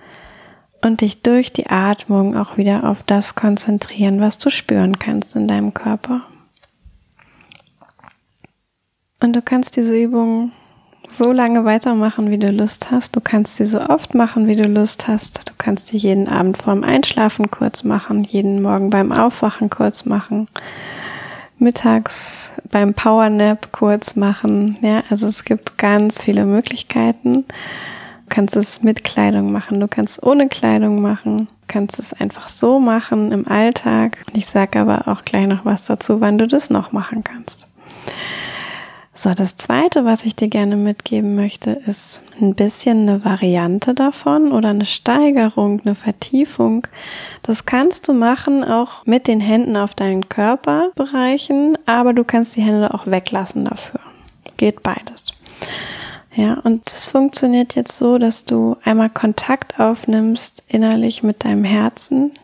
und 0.82 1.00
dich 1.00 1.22
durch 1.22 1.52
die 1.52 1.68
Atmung 1.68 2.36
auch 2.36 2.56
wieder 2.56 2.84
auf 2.84 3.02
das 3.04 3.34
konzentrieren, 3.34 4.20
was 4.20 4.38
du 4.38 4.50
spüren 4.50 4.98
kannst 4.98 5.36
in 5.36 5.48
deinem 5.48 5.74
Körper. 5.74 6.22
Und 9.20 9.34
du 9.34 9.42
kannst 9.42 9.76
diese 9.76 10.00
Übung 10.00 10.52
so 11.12 11.32
lange 11.32 11.64
weitermachen, 11.64 12.30
wie 12.30 12.38
du 12.38 12.50
Lust 12.50 12.90
hast. 12.90 13.16
Du 13.16 13.20
kannst 13.20 13.56
sie 13.56 13.66
so 13.66 13.80
oft 13.80 14.14
machen, 14.14 14.46
wie 14.46 14.56
du 14.56 14.68
Lust 14.68 15.08
hast. 15.08 15.48
Du 15.48 15.52
kannst 15.58 15.88
sie 15.88 15.96
jeden 15.96 16.28
Abend 16.28 16.58
vorm 16.58 16.84
Einschlafen 16.84 17.50
kurz 17.50 17.84
machen, 17.84 18.24
jeden 18.24 18.62
Morgen 18.62 18.90
beim 18.90 19.12
Aufwachen 19.12 19.70
kurz 19.70 20.04
machen, 20.04 20.48
mittags 21.58 22.50
beim 22.70 22.94
Powernap 22.94 23.72
kurz 23.72 24.16
machen. 24.16 24.78
Ja, 24.82 25.02
also 25.10 25.26
es 25.26 25.44
gibt 25.44 25.78
ganz 25.78 26.22
viele 26.22 26.44
Möglichkeiten. 26.44 27.44
Du 27.44 28.34
kannst 28.34 28.56
es 28.56 28.82
mit 28.82 29.04
Kleidung 29.04 29.52
machen, 29.52 29.80
du 29.80 29.88
kannst 29.88 30.22
ohne 30.22 30.48
Kleidung 30.48 31.00
machen, 31.00 31.46
du 31.46 31.66
kannst 31.66 31.98
es 31.98 32.12
einfach 32.12 32.48
so 32.48 32.78
machen 32.78 33.32
im 33.32 33.48
Alltag. 33.48 34.18
Und 34.26 34.36
ich 34.36 34.46
sage 34.46 34.78
aber 34.78 35.08
auch 35.08 35.22
gleich 35.22 35.46
noch 35.46 35.64
was 35.64 35.84
dazu, 35.84 36.20
wann 36.20 36.38
du 36.38 36.46
das 36.46 36.68
noch 36.68 36.92
machen 36.92 37.24
kannst. 37.24 37.66
So, 39.20 39.34
das 39.34 39.56
zweite, 39.56 40.04
was 40.04 40.24
ich 40.24 40.36
dir 40.36 40.46
gerne 40.46 40.76
mitgeben 40.76 41.34
möchte, 41.34 41.72
ist 41.72 42.22
ein 42.40 42.54
bisschen 42.54 43.08
eine 43.08 43.24
Variante 43.24 43.92
davon 43.92 44.52
oder 44.52 44.68
eine 44.68 44.84
Steigerung, 44.84 45.80
eine 45.84 45.96
Vertiefung. 45.96 46.86
Das 47.42 47.66
kannst 47.66 48.06
du 48.06 48.12
machen 48.12 48.62
auch 48.62 49.06
mit 49.06 49.26
den 49.26 49.40
Händen 49.40 49.76
auf 49.76 49.96
deinen 49.96 50.28
Körperbereichen, 50.28 51.76
aber 51.84 52.12
du 52.12 52.22
kannst 52.22 52.54
die 52.54 52.60
Hände 52.60 52.94
auch 52.94 53.08
weglassen 53.08 53.64
dafür. 53.64 53.98
Geht 54.56 54.84
beides. 54.84 55.34
Ja, 56.36 56.54
und 56.62 56.86
das 56.86 57.08
funktioniert 57.08 57.74
jetzt 57.74 57.98
so, 57.98 58.18
dass 58.18 58.44
du 58.44 58.76
einmal 58.84 59.10
Kontakt 59.10 59.80
aufnimmst 59.80 60.62
innerlich 60.68 61.24
mit 61.24 61.44
deinem 61.44 61.64
Herzen 61.64 62.38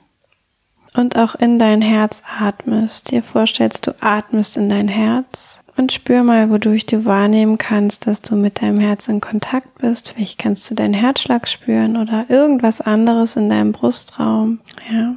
und 0.92 1.16
auch 1.16 1.36
in 1.36 1.60
dein 1.60 1.82
Herz 1.82 2.24
atmest. 2.36 3.12
Dir 3.12 3.22
vorstellst, 3.22 3.86
du 3.86 3.94
atmest 4.00 4.56
in 4.56 4.68
dein 4.68 4.88
Herz 4.88 5.63
und 5.76 5.92
spür 5.92 6.22
mal, 6.22 6.50
wodurch 6.50 6.86
du 6.86 7.04
wahrnehmen 7.04 7.58
kannst, 7.58 8.06
dass 8.06 8.22
du 8.22 8.36
mit 8.36 8.62
deinem 8.62 8.78
Herz 8.78 9.08
in 9.08 9.20
Kontakt 9.20 9.78
bist. 9.78 10.10
Vielleicht 10.10 10.38
kannst 10.38 10.70
du 10.70 10.74
deinen 10.74 10.94
Herzschlag 10.94 11.48
spüren 11.48 11.96
oder 11.96 12.26
irgendwas 12.28 12.80
anderes 12.80 13.36
in 13.36 13.48
deinem 13.48 13.72
Brustraum. 13.72 14.60
Ja. 14.90 15.14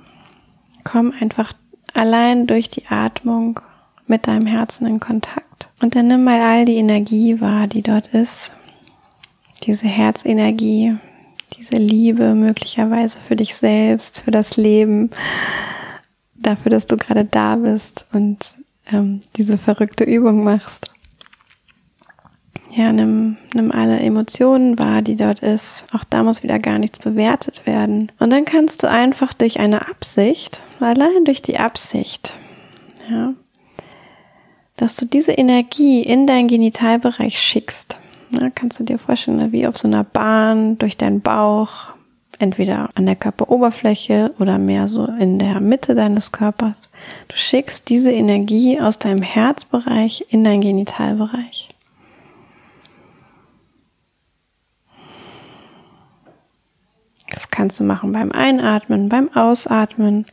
Komm 0.83 1.13
einfach 1.19 1.53
allein 1.93 2.47
durch 2.47 2.69
die 2.69 2.87
Atmung 2.87 3.59
mit 4.07 4.27
deinem 4.27 4.47
Herzen 4.47 4.87
in 4.87 4.99
Kontakt. 4.99 5.69
Und 5.81 5.95
dann 5.95 6.07
nimm 6.07 6.23
mal 6.23 6.41
all 6.41 6.65
die 6.65 6.77
Energie 6.77 7.39
wahr, 7.39 7.67
die 7.67 7.83
dort 7.83 8.07
ist. 8.09 8.53
Diese 9.63 9.87
Herzenergie, 9.87 10.95
diese 11.57 11.75
Liebe 11.75 12.33
möglicherweise 12.33 13.19
für 13.27 13.35
dich 13.35 13.55
selbst, 13.55 14.21
für 14.21 14.31
das 14.31 14.57
Leben, 14.57 15.11
dafür, 16.35 16.71
dass 16.71 16.85
du 16.85 16.97
gerade 16.97 17.25
da 17.25 17.55
bist 17.55 18.05
und 18.13 18.53
ähm, 18.91 19.21
diese 19.35 19.57
verrückte 19.57 20.03
Übung 20.03 20.43
machst. 20.43 20.91
Ja, 22.69 22.91
nimm, 22.91 23.37
nimm 23.55 23.71
alle 23.71 23.99
Emotionen 23.99 24.77
wahr, 24.77 25.01
die 25.01 25.15
dort 25.15 25.39
ist. 25.39 25.85
Auch 25.93 26.03
da 26.03 26.21
muss 26.21 26.43
wieder 26.43 26.59
gar 26.59 26.77
nichts 26.77 26.99
bewertet 26.99 27.65
werden. 27.65 28.11
Und 28.19 28.29
dann 28.29 28.45
kannst 28.45 28.83
du 28.83 28.89
einfach 28.89 29.33
durch 29.33 29.59
eine 29.59 29.87
Absicht, 29.87 30.63
allein 30.79 31.25
durch 31.25 31.41
die 31.41 31.57
Absicht, 31.57 32.37
ja, 33.09 33.33
dass 34.75 34.95
du 34.95 35.05
diese 35.05 35.31
Energie 35.31 36.03
in 36.03 36.27
deinen 36.27 36.47
Genitalbereich 36.47 37.39
schickst. 37.39 37.97
Ja, 38.29 38.51
kannst 38.53 38.79
du 38.79 38.83
dir 38.83 38.99
vorstellen, 38.99 39.51
wie 39.51 39.65
auf 39.65 39.77
so 39.77 39.87
einer 39.87 40.03
Bahn 40.03 40.77
durch 40.77 40.97
deinen 40.97 41.21
Bauch, 41.21 41.93
entweder 42.39 42.89
an 42.95 43.05
der 43.05 43.15
Körperoberfläche 43.15 44.33
oder 44.39 44.57
mehr 44.57 44.87
so 44.87 45.05
in 45.05 45.39
der 45.39 45.59
Mitte 45.59 45.95
deines 45.95 46.31
Körpers. 46.31 46.89
Du 47.27 47.35
schickst 47.35 47.89
diese 47.89 48.11
Energie 48.11 48.79
aus 48.79 48.99
deinem 48.99 49.21
Herzbereich 49.21 50.25
in 50.29 50.43
deinen 50.43 50.61
Genitalbereich. 50.61 51.73
Das 57.29 57.49
kannst 57.49 57.79
du 57.79 57.83
machen 57.83 58.11
beim 58.13 58.31
Einatmen, 58.31 59.09
beim 59.09 59.29
Ausatmen. 59.35 60.25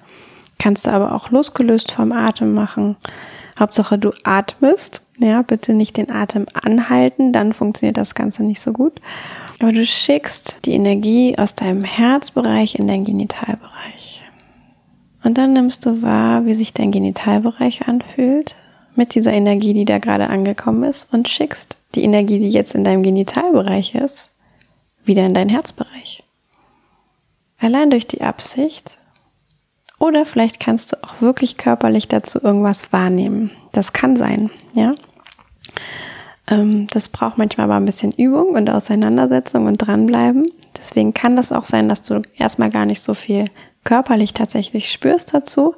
Kannst 0.59 0.87
du 0.87 0.91
aber 0.91 1.13
auch 1.13 1.31
losgelöst 1.31 1.93
vom 1.93 2.13
Atem 2.13 2.55
machen. 2.55 2.97
Hauptsache 3.59 3.99
du 3.99 4.13
atmest. 4.25 5.03
Ja, 5.19 5.43
bitte 5.43 5.75
nicht 5.75 5.97
den 5.97 6.11
Atem 6.11 6.47
anhalten, 6.55 7.33
dann 7.33 7.53
funktioniert 7.53 7.97
das 7.97 8.15
Ganze 8.15 8.43
nicht 8.43 8.61
so 8.61 8.73
gut. 8.73 9.01
Aber 9.61 9.73
du 9.73 9.87
schickst 9.87 10.61
die 10.65 10.73
Energie 10.73 11.37
aus 11.39 11.55
deinem 11.55 11.85
Herzbereich 11.85 12.75
in 12.77 12.89
deinen 12.89 13.05
Genitalbereich. 13.05 14.25
Und 15.23 15.39
dann 15.39 15.53
nimmst 15.55 15.87
du 15.87 16.03
wahr, 16.03 16.45
wie 16.45 16.55
sich 16.55 16.75
dein 16.75 16.93
Genitalbereich 16.93 17.89
anfühlt 17.89 18.57
mit 18.95 19.15
dieser 19.15 19.33
Energie, 19.33 19.73
die 19.73 19.85
da 19.85 19.99
gerade 19.99 20.29
angekommen 20.29 20.85
ist 20.85 21.13
und 21.13 21.29
schickst 21.29 21.77
die 21.95 22.03
Energie, 22.03 22.39
die 22.39 22.49
jetzt 22.49 22.75
in 22.75 22.85
deinem 22.85 23.03
Genitalbereich 23.03 23.95
ist, 23.95 24.29
wieder 25.05 25.25
in 25.25 25.35
deinen 25.35 25.51
Herzbereich. 25.51 26.23
allein 27.59 27.91
durch 27.91 28.07
die 28.07 28.21
Absicht. 28.21 28.99
Oder 29.99 30.27
vielleicht 30.27 30.61
kannst 30.61 30.93
du 30.93 31.03
auch 31.03 31.21
wirklich 31.21 31.57
körperlich 31.57 32.09
dazu 32.09 32.39
irgendwas 32.43 32.93
wahrnehmen. 32.93 33.51
Das 33.73 33.93
kann 33.93 34.17
sein, 34.17 34.51
ja. 34.75 34.95
Ähm, 36.47 36.87
das 36.89 37.09
braucht 37.09 37.39
manchmal 37.39 37.65
aber 37.65 37.77
ein 37.77 37.87
bisschen 37.87 38.13
Übung 38.13 38.55
und 38.55 38.69
Auseinandersetzung 38.69 39.67
und 39.67 39.79
dranbleiben. 39.79 40.51
Deswegen 40.77 41.15
kann 41.15 41.37
das 41.37 41.53
auch 41.53 41.65
sein, 41.65 41.89
dass 41.89 42.03
du 42.03 42.23
erstmal 42.37 42.71
gar 42.71 42.87
nicht 42.87 43.03
so 43.03 43.15
viel 43.15 43.47
körperlich 43.85 44.35
tatsächlich 44.35 44.91
spürst 44.91 45.35
dazu. 45.35 45.75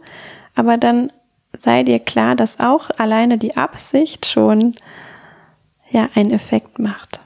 Aber 0.55 0.77
dann 0.77 1.13
sei 1.57 1.83
dir 1.83 1.99
klar, 1.99 2.35
dass 2.35 2.61
auch 2.61 2.91
alleine 2.97 3.39
die 3.39 3.57
Absicht 3.57 4.27
schon 4.27 4.75
ja 5.91 6.09
einen 6.15 6.33
Effekt 6.33 6.79
macht. 6.79 7.21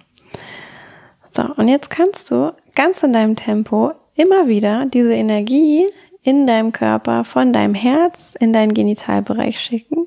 So, 1.31 1.45
und 1.57 1.69
jetzt 1.69 1.91
kannst 1.91 2.31
du 2.31 2.53
ganz 2.75 3.03
in 3.03 3.13
deinem 3.13 3.37
Tempo 3.37 3.93
immer 4.15 4.49
wieder 4.49 4.87
diese 4.87 5.15
Energie 5.15 5.87
in 6.23 6.47
deinem 6.47 6.73
Körper 6.73 7.25
von 7.25 7.53
deinem 7.53 7.75
Herz 7.75 8.35
in 8.39 8.53
deinen 8.53 8.75
Genitalbereich 8.75 9.59
schicken 9.59 10.07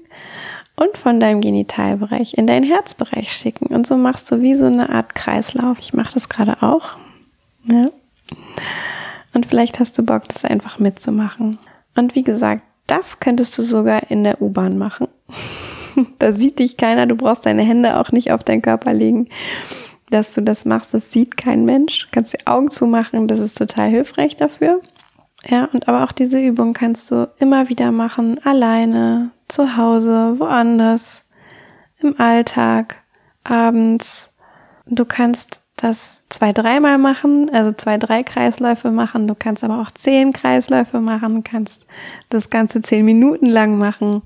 und 0.75 0.97
von 0.97 1.19
deinem 1.19 1.41
Genitalbereich 1.41 2.35
in 2.35 2.47
deinen 2.47 2.65
Herzbereich 2.65 3.31
schicken. 3.31 3.67
Und 3.67 3.85
so 3.85 3.95
machst 3.95 4.31
du 4.31 4.41
wie 4.41 4.55
so 4.55 4.65
eine 4.65 4.89
Art 4.89 5.15
Kreislauf. 5.15 5.77
Ich 5.79 5.93
mache 5.93 6.13
das 6.13 6.29
gerade 6.29 6.61
auch. 6.63 6.97
Ja. 7.65 7.85
Und 9.33 9.45
vielleicht 9.45 9.79
hast 9.79 9.97
du 9.97 10.03
Bock, 10.03 10.27
das 10.29 10.45
einfach 10.45 10.79
mitzumachen. 10.79 11.57
Und 11.95 12.15
wie 12.15 12.23
gesagt, 12.23 12.63
das 12.87 13.19
könntest 13.19 13.57
du 13.57 13.61
sogar 13.61 14.09
in 14.11 14.23
der 14.23 14.41
U-Bahn 14.41 14.77
machen. 14.77 15.07
da 16.19 16.33
sieht 16.33 16.59
dich 16.59 16.77
keiner, 16.77 17.05
du 17.05 17.15
brauchst 17.15 17.45
deine 17.45 17.63
Hände 17.63 17.99
auch 17.99 18.11
nicht 18.11 18.31
auf 18.31 18.43
deinen 18.43 18.61
Körper 18.61 18.93
legen, 18.93 19.29
dass 20.09 20.33
du 20.33 20.41
das 20.41 20.65
machst. 20.65 20.93
Das 20.93 21.11
sieht 21.11 21.37
kein 21.37 21.65
Mensch. 21.65 22.05
Du 22.05 22.07
kannst 22.11 22.33
die 22.33 22.47
Augen 22.47 22.69
zumachen, 22.71 23.27
das 23.27 23.39
ist 23.39 23.57
total 23.57 23.89
hilfreich 23.89 24.37
dafür. 24.37 24.81
Ja, 25.45 25.65
und 25.73 25.87
aber 25.87 26.03
auch 26.03 26.11
diese 26.11 26.39
Übung 26.39 26.73
kannst 26.73 27.11
du 27.11 27.29
immer 27.37 27.67
wieder 27.69 27.91
machen, 27.91 28.39
alleine, 28.45 29.31
zu 29.53 29.77
Hause, 29.77 30.39
woanders, 30.39 31.23
im 31.99 32.19
Alltag, 32.19 33.03
abends. 33.43 34.31
Du 34.85 35.05
kannst 35.05 35.61
das 35.75 36.23
zwei, 36.29 36.53
dreimal 36.53 36.97
machen, 36.97 37.49
also 37.53 37.71
zwei, 37.71 37.97
drei 37.97 38.23
Kreisläufe 38.23 38.89
machen. 38.89 39.27
Du 39.27 39.35
kannst 39.35 39.63
aber 39.63 39.79
auch 39.79 39.91
zehn 39.91 40.33
Kreisläufe 40.33 40.99
machen, 40.99 41.43
kannst 41.43 41.85
das 42.29 42.49
Ganze 42.49 42.81
zehn 42.81 43.05
Minuten 43.05 43.45
lang 43.45 43.77
machen. 43.77 44.23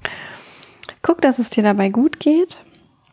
Guck, 1.02 1.22
dass 1.22 1.40
es 1.40 1.50
dir 1.50 1.63
dabei 1.63 1.90
gut 1.90 2.20
geht, 2.20 2.63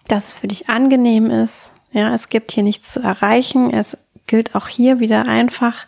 dass 0.09 0.29
es 0.29 0.39
für 0.39 0.49
dich 0.49 0.69
angenehm 0.69 1.31
ist. 1.31 1.73
Ja, 1.91 2.15
es 2.15 2.29
gibt 2.29 2.53
hier 2.53 2.63
nichts 2.63 2.93
zu 2.93 3.01
erreichen. 3.01 3.71
Es 3.71 3.97
gilt 4.27 4.55
auch 4.55 4.69
hier 4.69 5.01
wieder 5.01 5.27
einfach 5.27 5.87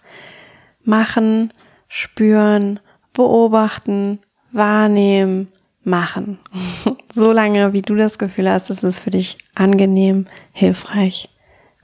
machen, 0.83 1.53
spüren, 1.89 2.81
beobachten, 3.13 4.21
wahrnehmen, 4.53 5.49
machen. 5.87 6.39
so 7.15 7.33
lange, 7.33 7.73
wie 7.73 7.83
du 7.83 7.95
das 7.95 8.19
Gefühl 8.19 8.51
hast, 8.51 8.71
ist 8.71 8.85
es 8.85 8.99
für 8.99 9.11
dich 9.11 9.39
angenehm, 9.55 10.27
hilfreich, 10.53 11.29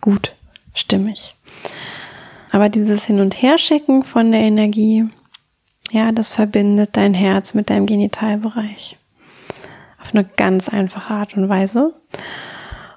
gut, 0.00 0.34
stimmig. 0.74 1.34
Aber 2.50 2.68
dieses 2.68 3.04
Hin- 3.04 3.20
und 3.20 3.40
Herschicken 3.40 4.02
von 4.02 4.30
der 4.30 4.42
Energie, 4.42 5.06
ja, 5.90 6.12
das 6.12 6.30
verbindet 6.30 6.90
dein 6.96 7.14
Herz 7.14 7.54
mit 7.54 7.70
deinem 7.70 7.86
Genitalbereich. 7.86 8.98
Auf 10.00 10.12
eine 10.12 10.24
ganz 10.24 10.68
einfache 10.68 11.14
Art 11.14 11.36
und 11.36 11.48
Weise. 11.48 11.94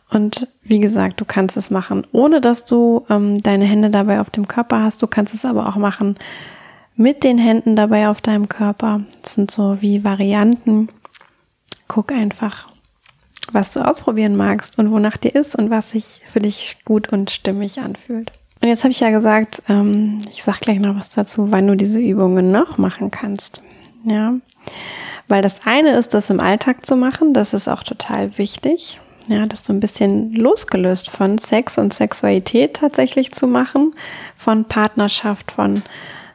Und 0.10 0.48
wie 0.62 0.80
gesagt, 0.80 1.20
du 1.20 1.26
kannst 1.26 1.58
es 1.58 1.70
machen, 1.70 2.06
ohne 2.12 2.42
dass 2.42 2.66
du 2.66 3.06
ähm, 3.10 3.38
deine 3.38 3.66
Hände 3.66 3.90
dabei 3.90 4.20
auf 4.20 4.30
dem 4.30 4.48
Körper 4.48 4.82
hast. 4.82 5.02
Du 5.02 5.08
kannst 5.08 5.34
es 5.34 5.46
aber 5.46 5.68
auch 5.68 5.76
machen, 5.76 6.18
mit 6.96 7.24
den 7.24 7.38
Händen 7.38 7.76
dabei 7.76 8.10
auf 8.10 8.22
deinem 8.22 8.50
Körper. 8.50 9.02
Das 9.22 9.34
sind 9.36 9.52
so 9.52 9.82
wie 9.82 10.04
Varianten. 10.04 10.88
Guck 11.88 12.12
einfach, 12.12 12.70
was 13.52 13.72
du 13.72 13.82
ausprobieren 13.82 14.36
magst 14.36 14.80
und 14.80 14.92
wonach 14.92 15.18
dir 15.18 15.36
ist 15.36 15.56
und 15.56 15.70
was 15.70 15.92
sich 15.92 16.22
für 16.28 16.40
dich 16.40 16.78
gut 16.86 17.10
und 17.10 17.32
stimmig 17.32 17.80
anfühlt. 17.80 18.32
Und 18.62 18.70
jetzt 18.70 18.84
habe 18.84 18.92
ich 18.92 19.00
ja 19.00 19.12
gesagt, 19.12 19.62
ähm, 19.68 20.20
ich 20.32 20.44
sag 20.44 20.60
gleich 20.60 20.80
noch 20.80 20.96
was 20.96 21.12
dazu, 21.12 21.52
wann 21.52 21.68
du 21.68 21.76
diese 21.76 22.00
Übungen 22.00 22.48
noch 22.48 22.78
machen 22.78 23.12
kannst. 23.12 23.62
Ja, 24.06 24.34
weil 25.28 25.42
das 25.42 25.66
eine 25.66 25.92
ist, 25.98 26.14
das 26.14 26.30
im 26.30 26.40
Alltag 26.40 26.86
zu 26.86 26.96
machen. 26.96 27.34
Das 27.34 27.54
ist 27.54 27.68
auch 27.68 27.84
total 27.84 28.38
wichtig. 28.38 29.00
Ja, 29.28 29.48
das 29.48 29.66
so 29.66 29.74
ein 29.74 29.80
bisschen 29.80 30.34
losgelöst 30.34 31.10
von 31.10 31.40
Sex 31.40 31.80
und 31.80 31.94
Sexualität 31.94 32.76
tatsächlich 32.76 33.32
zu 33.32 33.48
machen, 33.48 33.96
von 34.38 34.66
Partnerschaft, 34.66 35.52
von 35.52 35.82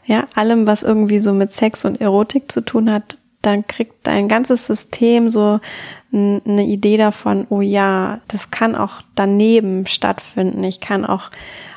ja, 0.04 0.26
allem, 0.34 0.66
was 0.66 0.82
irgendwie 0.82 1.18
so 1.18 1.32
mit 1.32 1.52
Sex 1.52 1.84
und 1.84 2.00
Erotik 2.00 2.50
zu 2.50 2.62
tun 2.62 2.90
hat, 2.90 3.16
dann 3.42 3.66
kriegt 3.66 4.06
dein 4.06 4.28
ganzes 4.28 4.66
System 4.66 5.30
so 5.30 5.60
eine 6.12 6.64
Idee 6.64 6.96
davon, 6.96 7.46
oh 7.48 7.60
ja, 7.60 8.20
das 8.28 8.50
kann 8.50 8.74
auch 8.74 9.02
daneben 9.14 9.86
stattfinden. 9.86 10.62
Ich 10.64 10.80
kann 10.80 11.04
auch 11.04 11.30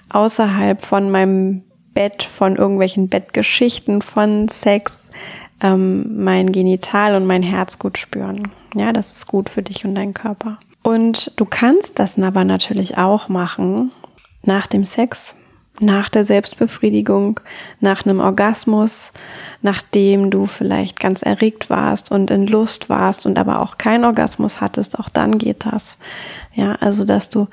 außerhalb 0.09 0.83
von 0.83 1.11
meinem 1.11 1.63
Bett, 1.93 2.23
von 2.23 2.55
irgendwelchen 2.55 3.09
Bettgeschichten, 3.09 4.01
von 4.01 4.47
Sex, 4.49 5.11
ähm, 5.61 6.23
mein 6.23 6.51
Genital 6.51 7.15
und 7.15 7.25
mein 7.25 7.43
Herz 7.43 7.79
gut 7.79 7.97
spüren. 7.97 8.51
Ja, 8.75 8.91
das 8.91 9.11
ist 9.11 9.27
gut 9.27 9.49
für 9.49 9.61
dich 9.61 9.85
und 9.85 9.95
deinen 9.95 10.13
Körper. 10.13 10.57
Und 10.81 11.31
du 11.37 11.45
kannst 11.45 11.99
das 11.99 12.17
aber 12.19 12.43
natürlich 12.43 12.97
auch 12.97 13.29
machen 13.29 13.91
nach 14.43 14.67
dem 14.67 14.83
Sex 14.83 15.35
nach 15.79 16.09
der 16.09 16.23
Selbstbefriedigung, 16.23 17.39
nach 17.79 18.05
einem 18.05 18.19
Orgasmus, 18.19 19.11
nachdem 19.61 20.29
du 20.29 20.45
vielleicht 20.45 20.99
ganz 20.99 21.21
erregt 21.23 21.69
warst 21.69 22.11
und 22.11 22.29
in 22.29 22.47
Lust 22.47 22.89
warst 22.89 23.25
und 23.25 23.39
aber 23.39 23.61
auch 23.61 23.77
keinen 23.77 24.05
Orgasmus 24.05 24.61
hattest, 24.61 24.99
auch 24.99 25.09
dann 25.09 25.39
geht 25.39 25.65
das. 25.65 25.97
Ja, 26.53 26.75
also 26.75 27.05
dass 27.05 27.29
du 27.29 27.47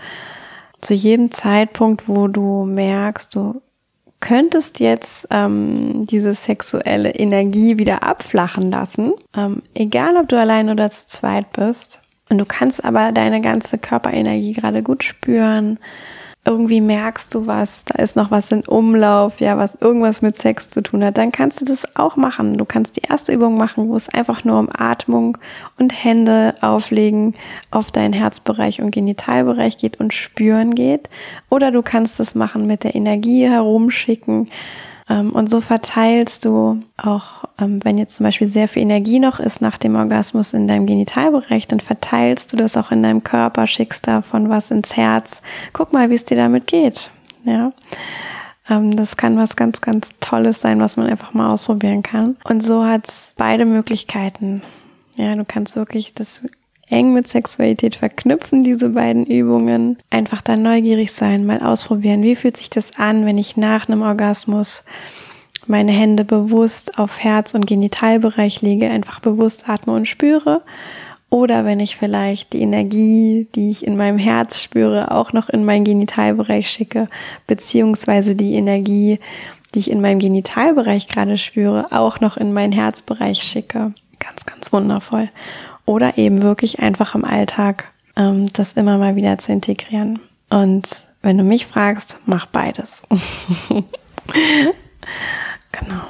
zu 0.80 0.94
jedem 0.94 1.30
Zeitpunkt, 1.30 2.08
wo 2.08 2.28
du 2.28 2.64
merkst, 2.64 3.34
du 3.34 3.62
könntest 4.20 4.80
jetzt 4.80 5.26
ähm, 5.30 6.06
diese 6.06 6.34
sexuelle 6.34 7.10
Energie 7.10 7.78
wieder 7.78 8.02
abflachen 8.02 8.70
lassen, 8.70 9.14
ähm, 9.34 9.62
egal 9.74 10.16
ob 10.16 10.28
du 10.28 10.38
allein 10.38 10.68
oder 10.68 10.90
zu 10.90 11.06
zweit 11.08 11.52
bist, 11.52 12.00
und 12.30 12.38
du 12.38 12.44
kannst 12.44 12.84
aber 12.84 13.10
deine 13.10 13.40
ganze 13.40 13.76
Körperenergie 13.76 14.52
gerade 14.52 14.84
gut 14.84 15.02
spüren, 15.02 15.78
irgendwie 16.50 16.80
merkst 16.80 17.32
du 17.32 17.46
was, 17.46 17.84
da 17.84 18.02
ist 18.02 18.16
noch 18.16 18.32
was 18.32 18.50
in 18.50 18.66
Umlauf, 18.66 19.38
ja, 19.38 19.56
was 19.56 19.76
irgendwas 19.80 20.20
mit 20.20 20.36
Sex 20.36 20.68
zu 20.68 20.82
tun 20.82 21.04
hat, 21.04 21.16
dann 21.16 21.30
kannst 21.30 21.60
du 21.60 21.64
das 21.64 21.84
auch 21.94 22.16
machen. 22.16 22.58
Du 22.58 22.64
kannst 22.64 22.96
die 22.96 23.02
erste 23.08 23.32
Übung 23.32 23.56
machen, 23.56 23.88
wo 23.88 23.94
es 23.94 24.08
einfach 24.08 24.42
nur 24.42 24.58
um 24.58 24.68
Atmung 24.72 25.38
und 25.78 25.92
Hände 25.92 26.56
auflegen 26.60 27.36
auf 27.70 27.92
deinen 27.92 28.12
Herzbereich 28.12 28.82
und 28.82 28.90
Genitalbereich 28.90 29.78
geht 29.78 30.00
und 30.00 30.12
spüren 30.12 30.74
geht. 30.74 31.08
Oder 31.50 31.70
du 31.70 31.82
kannst 31.82 32.18
das 32.18 32.34
machen 32.34 32.66
mit 32.66 32.82
der 32.82 32.96
Energie 32.96 33.48
herumschicken 33.48 34.48
und 35.10 35.50
so 35.50 35.60
verteilst 35.60 36.44
du 36.44 36.80
auch, 36.96 37.44
ähm, 37.60 37.80
wenn 37.84 37.98
jetzt 37.98 38.14
zum 38.16 38.24
Beispiel 38.24 38.46
sehr 38.46 38.68
viel 38.68 38.82
Energie 38.82 39.18
noch 39.18 39.40
ist 39.40 39.60
nach 39.60 39.76
dem 39.76 39.96
Orgasmus 39.96 40.52
in 40.52 40.68
deinem 40.68 40.86
Genitalbereich, 40.86 41.66
dann 41.66 41.80
verteilst 41.80 42.52
du 42.52 42.56
das 42.56 42.76
auch 42.76 42.92
in 42.92 43.02
deinem 43.02 43.24
Körper, 43.24 43.66
schickst 43.66 44.06
davon 44.06 44.48
was 44.48 44.70
ins 44.70 44.96
Herz. 44.96 45.42
Guck 45.72 45.92
mal, 45.92 46.10
wie 46.10 46.14
es 46.14 46.24
dir 46.24 46.36
damit 46.36 46.68
geht. 46.68 47.10
Ja. 47.44 47.72
Ähm, 48.68 48.94
das 48.96 49.16
kann 49.16 49.36
was 49.36 49.56
ganz, 49.56 49.80
ganz 49.80 50.10
Tolles 50.20 50.60
sein, 50.60 50.78
was 50.78 50.96
man 50.96 51.08
einfach 51.08 51.34
mal 51.34 51.52
ausprobieren 51.52 52.02
kann. 52.02 52.36
Und 52.44 52.62
so 52.62 52.84
hat's 52.84 53.34
beide 53.36 53.64
Möglichkeiten. 53.64 54.62
Ja, 55.16 55.34
du 55.34 55.44
kannst 55.44 55.74
wirklich 55.74 56.14
das 56.14 56.44
eng 56.90 57.12
mit 57.12 57.28
Sexualität 57.28 57.96
verknüpfen, 57.96 58.64
diese 58.64 58.90
beiden 58.90 59.24
Übungen. 59.24 59.98
Einfach 60.10 60.42
da 60.42 60.56
neugierig 60.56 61.12
sein, 61.12 61.46
mal 61.46 61.60
ausprobieren. 61.60 62.22
Wie 62.22 62.36
fühlt 62.36 62.56
sich 62.56 62.70
das 62.70 62.98
an, 62.98 63.24
wenn 63.24 63.38
ich 63.38 63.56
nach 63.56 63.88
einem 63.88 64.02
Orgasmus 64.02 64.84
meine 65.66 65.92
Hände 65.92 66.24
bewusst 66.24 66.98
auf 66.98 67.22
Herz- 67.22 67.54
und 67.54 67.66
Genitalbereich 67.66 68.60
lege, 68.62 68.90
einfach 68.90 69.20
bewusst 69.20 69.68
atme 69.68 69.94
und 69.94 70.06
spüre? 70.06 70.62
Oder 71.28 71.64
wenn 71.64 71.78
ich 71.78 71.96
vielleicht 71.96 72.52
die 72.52 72.60
Energie, 72.60 73.46
die 73.54 73.70
ich 73.70 73.86
in 73.86 73.96
meinem 73.96 74.18
Herz 74.18 74.60
spüre, 74.60 75.12
auch 75.12 75.32
noch 75.32 75.48
in 75.48 75.64
meinen 75.64 75.84
Genitalbereich 75.84 76.68
schicke, 76.68 77.08
beziehungsweise 77.46 78.34
die 78.34 78.54
Energie, 78.54 79.20
die 79.72 79.78
ich 79.78 79.90
in 79.92 80.00
meinem 80.00 80.18
Genitalbereich 80.18 81.06
gerade 81.06 81.38
spüre, 81.38 81.92
auch 81.92 82.18
noch 82.18 82.36
in 82.36 82.52
meinen 82.52 82.72
Herzbereich 82.72 83.40
schicke. 83.40 83.94
Ganz, 84.18 84.44
ganz 84.44 84.72
wundervoll 84.72 85.28
oder 85.90 86.18
eben 86.18 86.42
wirklich 86.42 86.78
einfach 86.78 87.16
im 87.16 87.24
Alltag 87.24 87.90
ähm, 88.14 88.48
das 88.52 88.74
immer 88.74 88.96
mal 88.96 89.16
wieder 89.16 89.38
zu 89.38 89.50
integrieren. 89.50 90.20
Und 90.48 90.86
wenn 91.20 91.36
du 91.36 91.42
mich 91.42 91.66
fragst, 91.66 92.16
mach 92.26 92.46
beides. 92.46 93.02
genau. 95.72 96.02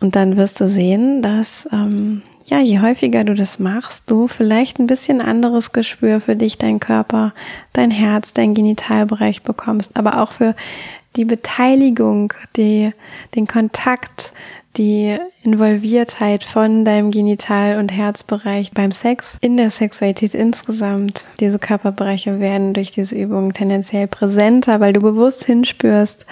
Und 0.00 0.16
dann 0.16 0.36
wirst 0.36 0.60
du 0.60 0.68
sehen, 0.68 1.22
dass 1.22 1.68
ähm, 1.72 2.22
ja, 2.46 2.58
je 2.58 2.80
häufiger 2.80 3.22
du 3.22 3.34
das 3.34 3.60
machst, 3.60 4.10
du 4.10 4.26
vielleicht 4.26 4.80
ein 4.80 4.88
bisschen 4.88 5.20
anderes 5.20 5.70
Gespür 5.70 6.20
für 6.20 6.34
dich, 6.34 6.58
dein 6.58 6.80
Körper, 6.80 7.34
dein 7.72 7.92
Herz, 7.92 8.32
dein 8.32 8.52
Genitalbereich 8.52 9.44
bekommst, 9.44 9.96
aber 9.96 10.20
auch 10.20 10.32
für 10.32 10.56
die 11.14 11.24
Beteiligung, 11.24 12.32
die, 12.56 12.92
den 13.36 13.46
Kontakt, 13.46 14.32
die 14.76 15.18
Involviertheit 15.42 16.44
von 16.44 16.84
deinem 16.84 17.10
Genital- 17.10 17.78
und 17.78 17.90
Herzbereich 17.90 18.72
beim 18.72 18.92
Sex, 18.92 19.36
in 19.40 19.56
der 19.56 19.70
Sexualität 19.70 20.34
insgesamt. 20.34 21.26
Diese 21.40 21.58
Körperbereiche 21.58 22.40
werden 22.40 22.72
durch 22.74 22.92
diese 22.92 23.16
Übungen 23.16 23.52
tendenziell 23.52 24.06
präsenter, 24.06 24.80
weil 24.80 24.92
du 24.92 25.00
bewusst 25.00 25.44
hinspürst. 25.44 26.26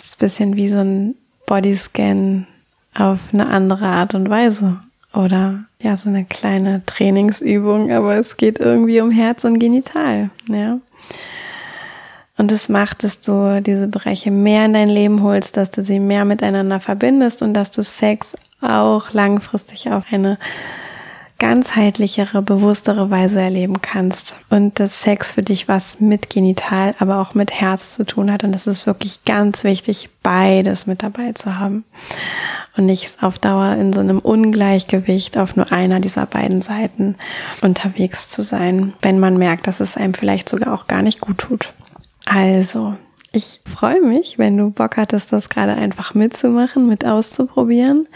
Das 0.00 0.08
ist 0.08 0.20
ein 0.20 0.26
bisschen 0.26 0.56
wie 0.56 0.70
so 0.70 0.78
ein 0.78 1.14
Bodyscan 1.46 2.46
auf 2.94 3.18
eine 3.32 3.46
andere 3.48 3.86
Art 3.86 4.14
und 4.14 4.28
Weise. 4.30 4.78
Oder 5.14 5.64
ja, 5.80 5.96
so 5.96 6.08
eine 6.08 6.24
kleine 6.24 6.82
Trainingsübung, 6.86 7.90
aber 7.90 8.16
es 8.16 8.36
geht 8.36 8.58
irgendwie 8.60 9.00
um 9.00 9.10
Herz 9.10 9.44
und 9.44 9.58
Genital, 9.58 10.30
ja. 10.48 10.78
Und 12.38 12.52
es 12.52 12.68
macht, 12.68 13.02
dass 13.04 13.20
du 13.20 13.60
diese 13.60 13.88
Bereiche 13.88 14.30
mehr 14.30 14.64
in 14.64 14.72
dein 14.72 14.88
Leben 14.88 15.22
holst, 15.22 15.56
dass 15.56 15.70
du 15.70 15.82
sie 15.82 15.98
mehr 15.98 16.24
miteinander 16.24 16.78
verbindest 16.78 17.42
und 17.42 17.52
dass 17.52 17.72
du 17.72 17.82
Sex 17.82 18.36
auch 18.60 19.12
langfristig 19.12 19.90
auf 19.90 20.04
eine 20.10 20.38
ganzheitlichere, 21.38 22.42
bewusstere 22.42 23.10
Weise 23.10 23.40
erleben 23.40 23.80
kannst. 23.80 24.36
Und 24.50 24.80
dass 24.80 25.02
Sex 25.02 25.32
für 25.32 25.42
dich 25.42 25.68
was 25.68 26.00
mit 26.00 26.30
Genital, 26.30 26.94
aber 26.98 27.20
auch 27.20 27.34
mit 27.34 27.52
Herz 27.52 27.94
zu 27.94 28.04
tun 28.04 28.30
hat. 28.32 28.44
Und 28.44 28.54
es 28.54 28.66
ist 28.66 28.86
wirklich 28.86 29.24
ganz 29.24 29.64
wichtig, 29.64 30.08
beides 30.22 30.86
mit 30.86 31.02
dabei 31.02 31.32
zu 31.32 31.58
haben. 31.58 31.84
Und 32.76 32.86
nicht 32.86 33.22
auf 33.22 33.38
Dauer 33.38 33.74
in 33.74 33.92
so 33.92 34.00
einem 34.00 34.20
Ungleichgewicht 34.20 35.38
auf 35.38 35.56
nur 35.56 35.72
einer 35.72 35.98
dieser 35.98 36.26
beiden 36.26 36.62
Seiten 36.62 37.16
unterwegs 37.62 38.28
zu 38.30 38.42
sein, 38.42 38.92
wenn 39.02 39.18
man 39.18 39.36
merkt, 39.36 39.66
dass 39.66 39.80
es 39.80 39.96
einem 39.96 40.14
vielleicht 40.14 40.48
sogar 40.48 40.72
auch 40.74 40.86
gar 40.86 41.02
nicht 41.02 41.20
gut 41.20 41.38
tut. 41.38 41.72
Also, 42.30 42.94
ich 43.32 43.60
freue 43.64 44.02
mich, 44.02 44.38
wenn 44.38 44.56
du 44.58 44.70
Bock 44.70 44.98
hattest, 44.98 45.32
das 45.32 45.48
gerade 45.48 45.72
einfach 45.72 46.12
mitzumachen, 46.12 46.86
mit 46.86 47.06
auszuprobieren. 47.06 48.06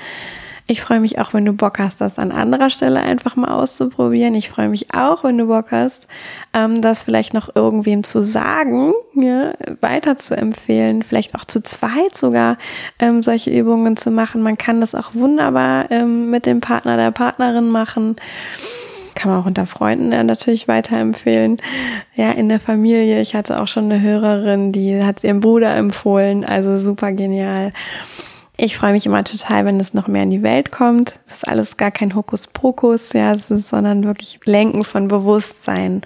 Ich 0.67 0.83
freue 0.83 1.01
mich 1.01 1.19
auch, 1.19 1.35
wenn 1.35 1.45
du 1.45 1.55
Bock 1.55 1.79
hast, 1.79 2.01
das 2.01 2.19
an 2.19 2.31
anderer 2.31 2.69
Stelle 2.71 3.01
einfach 3.01 3.37
mal 3.37 3.51
auszuprobieren. 3.51 4.35
Ich 4.35 4.49
freue 4.49 4.69
mich 4.69 4.95
auch, 4.95 5.25
wenn 5.25 5.39
du 5.39 5.47
Bock 5.47 5.73
hast, 5.73 6.09
ähm, 6.53 6.83
das 6.83 7.03
vielleicht 7.03 7.33
noch 7.33 7.57
irgendwem 7.57 8.05
zu 8.05 8.23
sagen, 8.23 8.93
weiter 9.81 10.19
zu 10.19 10.37
empfehlen, 10.37 11.03
vielleicht 11.03 11.35
auch 11.35 11.47
zu 11.47 11.63
zweit 11.63 12.15
sogar 12.15 12.59
ähm, 12.99 13.23
solche 13.23 13.51
Übungen 13.51 13.97
zu 13.97 14.11
machen. 14.11 14.43
Man 14.43 14.59
kann 14.59 14.81
das 14.81 14.95
auch 14.95 15.15
wunderbar 15.15 15.91
ähm, 15.91 16.31
mit 16.31 16.47
dem 16.47 16.61
Partner, 16.61 16.97
der 16.97 17.11
Partnerin 17.13 17.71
machen 17.71 18.17
kann 19.15 19.31
man 19.31 19.41
auch 19.41 19.47
unter 19.47 19.67
Freunden 19.67 20.09
natürlich 20.09 20.69
weiterempfehlen. 20.69 21.59
Ja, 22.15 22.31
in 22.33 22.49
der 22.49 22.61
Familie. 22.61 23.21
Ich 23.21 23.35
hatte 23.35 23.61
auch 23.61 23.69
schon 23.69 23.85
eine 23.85 24.01
Hörerin, 24.01 24.73
die 24.73 25.03
hat 25.03 25.19
es 25.19 25.25
ihrem 25.25 25.41
Bruder 25.41 25.75
empfohlen. 25.77 26.45
Also 26.45 26.79
super 26.79 27.13
genial. 27.13 27.73
Ich 28.57 28.77
freue 28.77 28.93
mich 28.93 29.07
immer 29.07 29.25
total, 29.25 29.65
wenn 29.65 29.81
es 29.81 29.95
noch 29.95 30.09
mehr 30.09 30.23
in 30.25 30.31
die 30.31 30.43
Welt 30.43 30.71
kommt. 30.71 31.15
Das 31.27 31.39
ist 31.39 31.49
alles 31.49 31.77
gar 31.77 31.91
kein 31.91 32.15
Hokuspokus, 32.15 33.13
ja, 33.13 33.33
es 33.33 33.51
ist, 33.51 33.71
sondern 33.71 34.05
wirklich 34.05 34.39
Lenken 34.45 34.85
von 34.85 35.09
Bewusstsein 35.09 36.03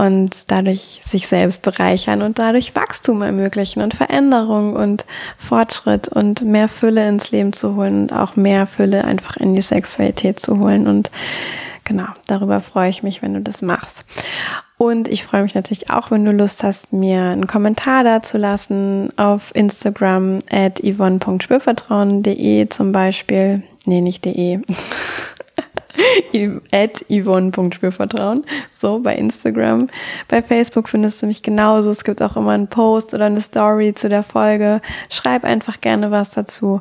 und 0.00 0.34
dadurch 0.46 1.00
sich 1.04 1.26
selbst 1.26 1.60
bereichern 1.62 2.22
und 2.22 2.38
dadurch 2.38 2.74
Wachstum 2.74 3.20
ermöglichen 3.20 3.82
und 3.82 3.92
Veränderung 3.92 4.74
und 4.74 5.04
Fortschritt 5.36 6.08
und 6.08 6.42
mehr 6.42 6.68
Fülle 6.68 7.06
ins 7.06 7.30
Leben 7.32 7.52
zu 7.52 7.76
holen 7.76 8.02
und 8.02 8.12
auch 8.12 8.34
mehr 8.34 8.66
Fülle 8.66 9.04
einfach 9.04 9.36
in 9.36 9.54
die 9.54 9.60
Sexualität 9.60 10.40
zu 10.40 10.58
holen 10.58 10.86
und 10.86 11.10
genau, 11.84 12.08
darüber 12.26 12.60
freue 12.60 12.90
ich 12.90 13.02
mich, 13.02 13.22
wenn 13.22 13.34
du 13.34 13.40
das 13.40 13.62
machst. 13.62 14.04
Und 14.78 15.08
ich 15.08 15.24
freue 15.24 15.42
mich 15.42 15.54
natürlich 15.54 15.90
auch, 15.90 16.10
wenn 16.10 16.24
du 16.24 16.32
Lust 16.32 16.62
hast, 16.62 16.92
mir 16.92 17.24
einen 17.24 17.46
Kommentar 17.46 18.02
da 18.02 18.22
zu 18.22 18.38
lassen 18.38 19.10
auf 19.18 19.54
Instagram 19.54 20.38
at 20.50 20.80
yvonne.spürvertrauen.de 20.82 22.68
zum 22.70 22.90
Beispiel. 22.90 23.62
Nee, 23.84 24.00
nicht 24.00 24.24
de. 24.24 24.60
at 26.72 27.04
yvonne.spürvertrauen. 27.10 28.44
So, 28.72 29.00
bei 29.00 29.14
Instagram. 29.14 29.90
Bei 30.28 30.42
Facebook 30.42 30.88
findest 30.88 31.20
du 31.20 31.26
mich 31.26 31.42
genauso. 31.42 31.90
Es 31.90 32.04
gibt 32.04 32.22
auch 32.22 32.36
immer 32.36 32.52
einen 32.52 32.68
Post 32.68 33.12
oder 33.12 33.26
eine 33.26 33.42
Story 33.42 33.94
zu 33.94 34.08
der 34.08 34.22
Folge. 34.22 34.80
Schreib 35.10 35.44
einfach 35.44 35.82
gerne 35.82 36.10
was 36.10 36.30
dazu. 36.30 36.80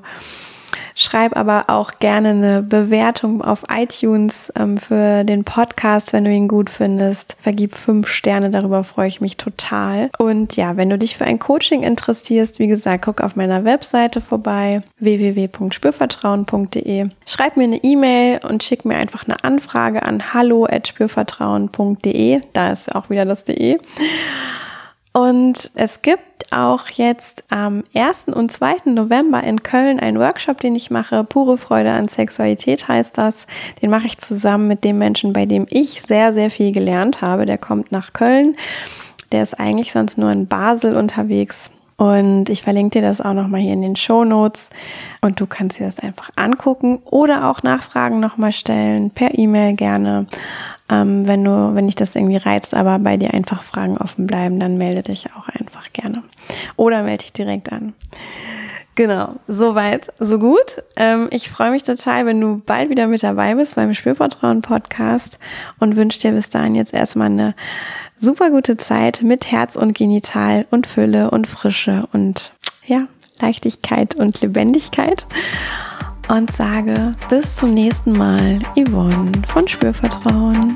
Schreib 1.01 1.37
aber 1.37 1.63
auch 1.67 1.91
gerne 1.99 2.31
eine 2.31 2.61
Bewertung 2.61 3.41
auf 3.41 3.63
iTunes 3.73 4.51
ähm, 4.57 4.77
für 4.77 5.23
den 5.23 5.45
Podcast, 5.45 6.11
wenn 6.11 6.25
du 6.25 6.31
ihn 6.31 6.49
gut 6.49 6.69
findest. 6.69 7.37
Vergib 7.39 7.75
fünf 7.75 8.09
Sterne, 8.09 8.51
darüber 8.51 8.83
freue 8.83 9.07
ich 9.07 9.21
mich 9.21 9.37
total. 9.37 10.09
Und 10.17 10.57
ja, 10.57 10.75
wenn 10.75 10.89
du 10.89 10.97
dich 10.97 11.15
für 11.15 11.23
ein 11.23 11.39
Coaching 11.39 11.83
interessierst, 11.83 12.59
wie 12.59 12.67
gesagt, 12.67 13.05
guck 13.05 13.21
auf 13.21 13.37
meiner 13.37 13.63
Webseite 13.63 14.19
vorbei, 14.19 14.81
www.spürvertrauen.de. 14.99 17.05
Schreib 17.25 17.55
mir 17.55 17.63
eine 17.63 17.81
E-Mail 17.81 18.41
und 18.45 18.65
schick 18.65 18.83
mir 18.83 18.97
einfach 18.97 19.25
eine 19.25 19.41
Anfrage 19.41 20.03
an 20.03 20.33
hallo@spürvertrauen.de. 20.33 22.41
Da 22.51 22.73
ist 22.73 22.93
auch 22.93 23.09
wieder 23.09 23.23
das 23.23 23.45
de. 23.45 23.77
Und 25.19 25.69
es 25.75 26.01
gibt 26.01 26.53
auch 26.53 26.87
jetzt 26.87 27.43
am 27.49 27.83
1. 27.93 28.27
und 28.27 28.53
2. 28.53 28.83
November 28.85 29.43
in 29.43 29.63
Köln 29.63 29.99
einen 29.99 30.17
Workshop, 30.17 30.61
den 30.61 30.77
ich 30.77 30.91
mache. 30.91 31.25
Pure 31.25 31.57
Freude 31.57 31.91
an 31.91 32.07
Sexualität 32.07 32.87
heißt 32.87 33.17
das. 33.17 33.45
Den 33.81 33.89
mache 33.89 34.07
ich 34.07 34.17
zusammen 34.19 34.69
mit 34.69 34.85
dem 34.85 34.97
Menschen, 34.97 35.33
bei 35.33 35.45
dem 35.45 35.67
ich 35.69 36.03
sehr, 36.07 36.31
sehr 36.31 36.49
viel 36.49 36.71
gelernt 36.71 37.21
habe. 37.21 37.45
Der 37.45 37.57
kommt 37.57 37.91
nach 37.91 38.13
Köln. 38.13 38.55
Der 39.33 39.43
ist 39.43 39.59
eigentlich 39.59 39.91
sonst 39.91 40.17
nur 40.17 40.31
in 40.31 40.47
Basel 40.47 40.95
unterwegs. 40.95 41.69
Und 41.97 42.47
ich 42.47 42.63
verlinke 42.63 43.01
dir 43.01 43.05
das 43.05 43.19
auch 43.19 43.33
nochmal 43.33 43.59
hier 43.59 43.73
in 43.73 43.81
den 43.81 43.97
Show 43.97 44.23
Notes. 44.23 44.69
Und 45.19 45.41
du 45.41 45.47
kannst 45.47 45.79
dir 45.79 45.85
das 45.87 45.99
einfach 45.99 46.29
angucken 46.37 46.99
oder 47.03 47.49
auch 47.49 47.61
Nachfragen 47.61 48.21
nochmal 48.21 48.53
stellen, 48.53 49.11
per 49.11 49.37
E-Mail 49.37 49.73
gerne. 49.73 50.27
Ähm, 50.89 51.27
wenn 51.27 51.43
du, 51.43 51.75
wenn 51.75 51.87
dich 51.87 51.95
das 51.95 52.15
irgendwie 52.15 52.37
reizt, 52.37 52.73
aber 52.73 52.99
bei 52.99 53.17
dir 53.17 53.33
einfach 53.33 53.63
Fragen 53.63 53.97
offen 53.97 54.27
bleiben, 54.27 54.59
dann 54.59 54.77
melde 54.77 55.03
dich 55.03 55.27
auch 55.35 55.47
einfach 55.49 55.91
gerne. 55.93 56.23
Oder 56.75 57.03
melde 57.03 57.23
dich 57.23 57.33
direkt 57.33 57.71
an. 57.71 57.93
Genau, 58.95 59.35
soweit, 59.47 60.11
so 60.19 60.39
gut. 60.39 60.83
Ähm, 60.97 61.29
ich 61.31 61.49
freue 61.49 61.71
mich 61.71 61.83
total, 61.83 62.25
wenn 62.25 62.41
du 62.41 62.61
bald 62.65 62.89
wieder 62.89 63.07
mit 63.07 63.23
dabei 63.23 63.55
bist 63.55 63.75
beim 63.75 63.93
Spürvertrauen 63.93 64.61
Podcast 64.61 65.39
und 65.79 65.95
wünsche 65.95 66.19
dir 66.19 66.31
bis 66.31 66.49
dahin 66.49 66.75
jetzt 66.75 66.93
erstmal 66.93 67.27
eine 67.27 67.55
super 68.17 68.49
gute 68.49 68.75
Zeit 68.75 69.21
mit 69.21 69.49
Herz 69.49 69.77
und 69.77 69.97
Genital 69.97 70.65
und 70.69 70.85
Fülle 70.85 71.31
und 71.31 71.47
Frische 71.47 72.09
und 72.11 72.51
ja, 72.85 73.07
Leichtigkeit 73.39 74.15
und 74.15 74.41
Lebendigkeit 74.41 75.25
und 76.29 76.51
sage 76.51 77.13
bis 77.29 77.55
zum 77.55 77.73
nächsten 77.73 78.13
Mal, 78.13 78.59
Yvonne 78.75 79.31
von 79.51 79.67
Spürvertrauen. 79.67 80.73